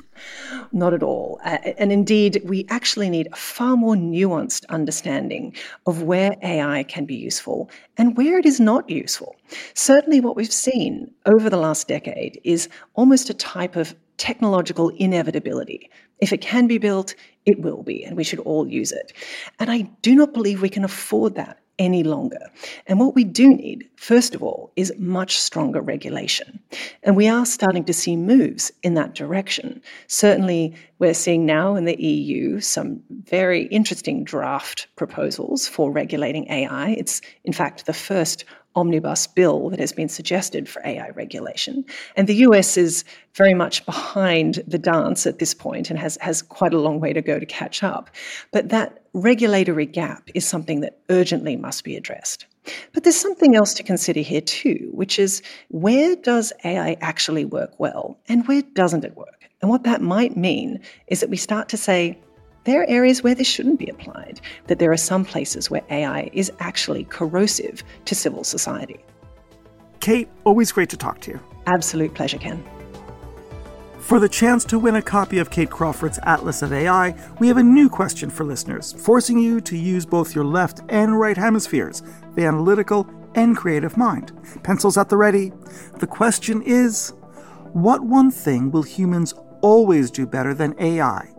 Not 0.72 0.94
at 0.94 1.04
all. 1.04 1.40
Uh, 1.44 1.58
and 1.78 1.92
indeed, 1.92 2.42
we 2.46 2.66
actually 2.70 3.10
need 3.10 3.28
a 3.32 3.36
far 3.36 3.76
more 3.76 3.96
nuanced 3.96 4.66
understanding 4.70 5.56
of 5.86 6.04
where 6.04 6.36
AI 6.42 6.84
can 6.84 7.06
be 7.06 7.16
useful 7.16 7.70
and 7.98 8.18
where 8.18 8.38
it 8.38 8.46
is 8.46 8.60
not 8.60 8.90
useful. 8.90 9.36
Certainly, 9.74 10.22
what 10.22 10.36
we've 10.36 10.52
seen 10.52 11.12
over 11.26 11.50
the 11.50 11.58
last 11.58 11.88
decade 11.88 12.40
is 12.44 12.70
almost 12.96 13.30
a 13.30 13.34
type 13.34 13.76
of 13.76 13.96
technological 14.22 14.90
inevitability. 14.90 15.90
If 16.20 16.32
it 16.32 16.42
can 16.42 16.68
be 16.68 16.78
built, 16.78 17.16
it 17.48 17.60
will 17.60 17.82
be, 17.82 18.04
and 18.04 18.16
we 18.16 18.24
should 18.24 18.38
all 18.38 18.68
use 18.68 18.92
it. 18.92 19.14
And 19.60 19.72
I 19.72 19.90
do 20.04 20.14
not 20.14 20.32
believe 20.32 20.62
we 20.62 20.70
can 20.70 20.84
afford 20.84 21.34
that 21.36 21.58
any 21.80 22.04
longer. 22.04 22.52
And 22.86 23.00
what 23.00 23.16
we 23.16 23.24
do 23.24 23.50
need, 23.50 23.90
first 23.96 24.36
of 24.36 24.44
all, 24.44 24.72
is 24.76 24.94
much 25.00 25.40
stronger 25.40 25.82
regulation. 25.82 26.60
And 27.02 27.16
we 27.16 27.28
are 27.28 27.48
starting 27.48 27.84
to 27.86 27.94
see 27.94 28.16
moves 28.16 28.72
in 28.84 28.94
that 28.94 29.16
direction. 29.16 29.82
Certainly, 30.06 30.76
we're 31.00 31.16
seeing 31.16 31.48
now 31.48 31.76
in 31.76 31.86
the 31.86 32.00
EU 32.00 32.60
some 32.60 33.02
very 33.10 33.64
interesting 33.70 34.24
draft 34.24 34.86
proposals 34.98 35.68
for 35.68 35.92
regulating 35.92 36.48
AI. 36.52 36.92
It's, 36.92 37.22
in 37.44 37.54
fact, 37.54 37.88
the 37.88 37.94
first 37.94 38.46
omnibus 38.76 39.28
bill 39.28 39.70
that 39.70 39.80
has 39.80 39.92
been 39.92 40.10
suggested 40.10 40.68
for 40.70 40.82
AI 40.86 41.10
regulation. 41.10 41.86
And 42.16 42.28
the 42.28 42.36
US 42.36 42.78
is 42.78 43.04
very 43.34 43.54
much 43.54 43.86
behind 43.86 44.64
the 44.68 44.80
dance 44.80 45.26
at 45.26 45.40
this 45.40 45.54
point 45.54 45.90
and 45.90 46.00
has, 46.00 46.18
has 46.22 46.42
quite 46.42 46.74
a 46.74 46.80
long 46.80 47.00
way 47.00 47.14
to 47.14 47.22
go 47.22 47.40
to 47.40 47.46
catch 47.46 47.84
up. 47.84 48.10
But 48.52 48.70
that 48.70 49.04
regulatory 49.14 49.86
gap 49.86 50.30
is 50.34 50.46
something 50.46 50.82
that 50.82 51.00
urgently 51.10 51.56
must 51.56 51.84
be 51.84 51.96
addressed. 51.96 52.46
But 52.94 53.04
there's 53.04 53.20
something 53.20 53.56
else 53.56 53.74
to 53.76 53.84
consider 53.84 54.20
here 54.20 54.42
too, 54.42 54.90
which 54.94 55.18
is 55.18 55.42
where 55.70 56.16
does 56.16 56.54
AI 56.64 56.96
actually 57.02 57.46
work 57.46 57.80
well 57.80 58.20
and 58.28 58.48
where 58.48 58.62
doesn't 58.62 59.04
it 59.04 59.18
work? 59.18 59.50
And 59.62 59.70
what 59.70 59.84
that 59.84 60.02
might 60.02 60.38
mean 60.38 60.80
is 61.08 61.20
that 61.20 61.30
we 61.30 61.38
start 61.38 61.70
to 61.70 61.78
say, 61.78 62.20
there 62.64 62.82
are 62.82 62.86
areas 62.88 63.24
where 63.24 63.36
this 63.36 63.48
shouldn't 63.48 63.80
be 63.80 63.88
applied, 63.88 64.40
that 64.68 64.80
there 64.80 64.92
are 64.92 64.98
some 64.98 65.26
places 65.26 65.72
where 65.72 65.82
AI 65.90 66.30
is 66.34 66.52
actually 66.60 67.06
corrosive 67.06 67.84
to 68.06 68.16
civil 68.16 68.44
society. 68.44 69.04
Kate, 70.00 70.30
always 70.44 70.72
great 70.72 70.90
to 70.90 70.98
talk 70.98 71.20
to 71.22 71.32
you. 71.32 71.40
Absolute 71.68 72.14
pleasure, 72.14 72.38
Ken. 72.38 72.64
For 74.00 74.20
the 74.20 74.28
chance 74.28 74.66
to 74.66 74.80
win 74.80 74.96
a 74.96 75.02
copy 75.02 75.38
of 75.38 75.52
Kate 75.52 75.70
Crawford's 75.70 76.20
Atlas 76.24 76.64
of 76.64 76.74
AI, 76.74 77.16
we 77.40 77.48
have 77.48 77.58
a 77.58 77.64
new 77.64 77.88
question 77.88 78.30
for 78.30 78.44
listeners, 78.44 78.94
forcing 78.94 79.38
you 79.40 79.62
to 79.62 79.78
use 79.78 80.06
both 80.06 80.36
your 80.36 80.44
left 80.44 80.82
and 80.90 81.20
right 81.20 81.38
hemispheres, 81.38 82.02
the 82.36 82.46
analytical 82.46 83.08
and 83.36 83.56
creative 83.56 83.98
mind. 83.98 84.32
Pencils 84.64 84.98
at 84.98 85.10
the 85.10 85.18
ready. 85.18 85.52
The 86.00 86.08
question 86.08 86.62
is 86.64 87.14
What 87.74 88.02
one 88.02 88.32
thing 88.32 88.72
will 88.72 88.84
humans 88.84 89.34
always 89.62 90.12
do 90.12 90.26
better 90.26 90.54
than 90.54 90.76
AI? 90.80 91.32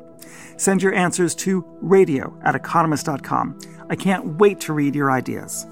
Send 0.62 0.81
your 0.81 0.94
answers 0.94 1.35
to 1.35 1.64
radio 1.81 2.38
at 2.44 2.55
economist.com. 2.55 3.59
I 3.90 3.96
can't 3.96 4.38
wait 4.38 4.61
to 4.61 4.72
read 4.72 4.94
your 4.94 5.11
ideas. 5.11 5.66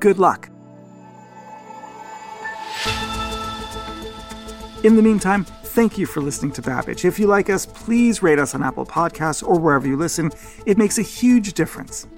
Good 0.00 0.18
luck. 0.18 0.50
In 4.82 4.96
the 4.96 5.02
meantime, 5.02 5.44
thank 5.44 5.96
you 5.96 6.06
for 6.06 6.20
listening 6.20 6.50
to 6.54 6.62
Babbage. 6.62 7.04
If 7.04 7.20
you 7.20 7.28
like 7.28 7.50
us, 7.50 7.66
please 7.66 8.20
rate 8.20 8.40
us 8.40 8.52
on 8.52 8.64
Apple 8.64 8.84
Podcasts 8.84 9.46
or 9.46 9.60
wherever 9.60 9.86
you 9.86 9.96
listen. 9.96 10.32
It 10.66 10.76
makes 10.76 10.98
a 10.98 11.02
huge 11.02 11.52
difference. 11.52 12.08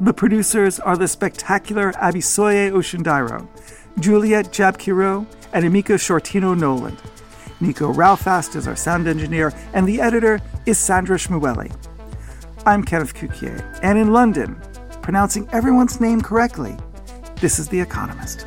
The 0.00 0.12
producers 0.12 0.78
are 0.78 0.98
the 0.98 1.08
spectacular 1.08 1.92
Abisoye 1.92 2.70
Oshundairo, 2.70 3.48
Juliet 3.98 4.52
Jabkiro, 4.52 5.26
and 5.54 5.64
Emika 5.64 5.96
Shortino 5.96 6.54
Noland. 6.54 7.00
Nico 7.64 7.90
Rofast 7.94 8.56
is 8.56 8.68
our 8.68 8.76
sound 8.76 9.08
engineer, 9.08 9.50
and 9.72 9.88
the 9.88 9.98
editor 9.98 10.38
is 10.66 10.76
Sandra 10.76 11.16
Schmueli. 11.16 11.74
I'm 12.66 12.84
Kenneth 12.84 13.14
Cukier, 13.14 13.80
and 13.82 13.98
in 13.98 14.12
London, 14.12 14.60
pronouncing 15.00 15.48
everyone's 15.50 15.98
name 15.98 16.20
correctly, 16.20 16.76
this 17.40 17.58
is 17.58 17.68
The 17.68 17.80
Economist. 17.80 18.46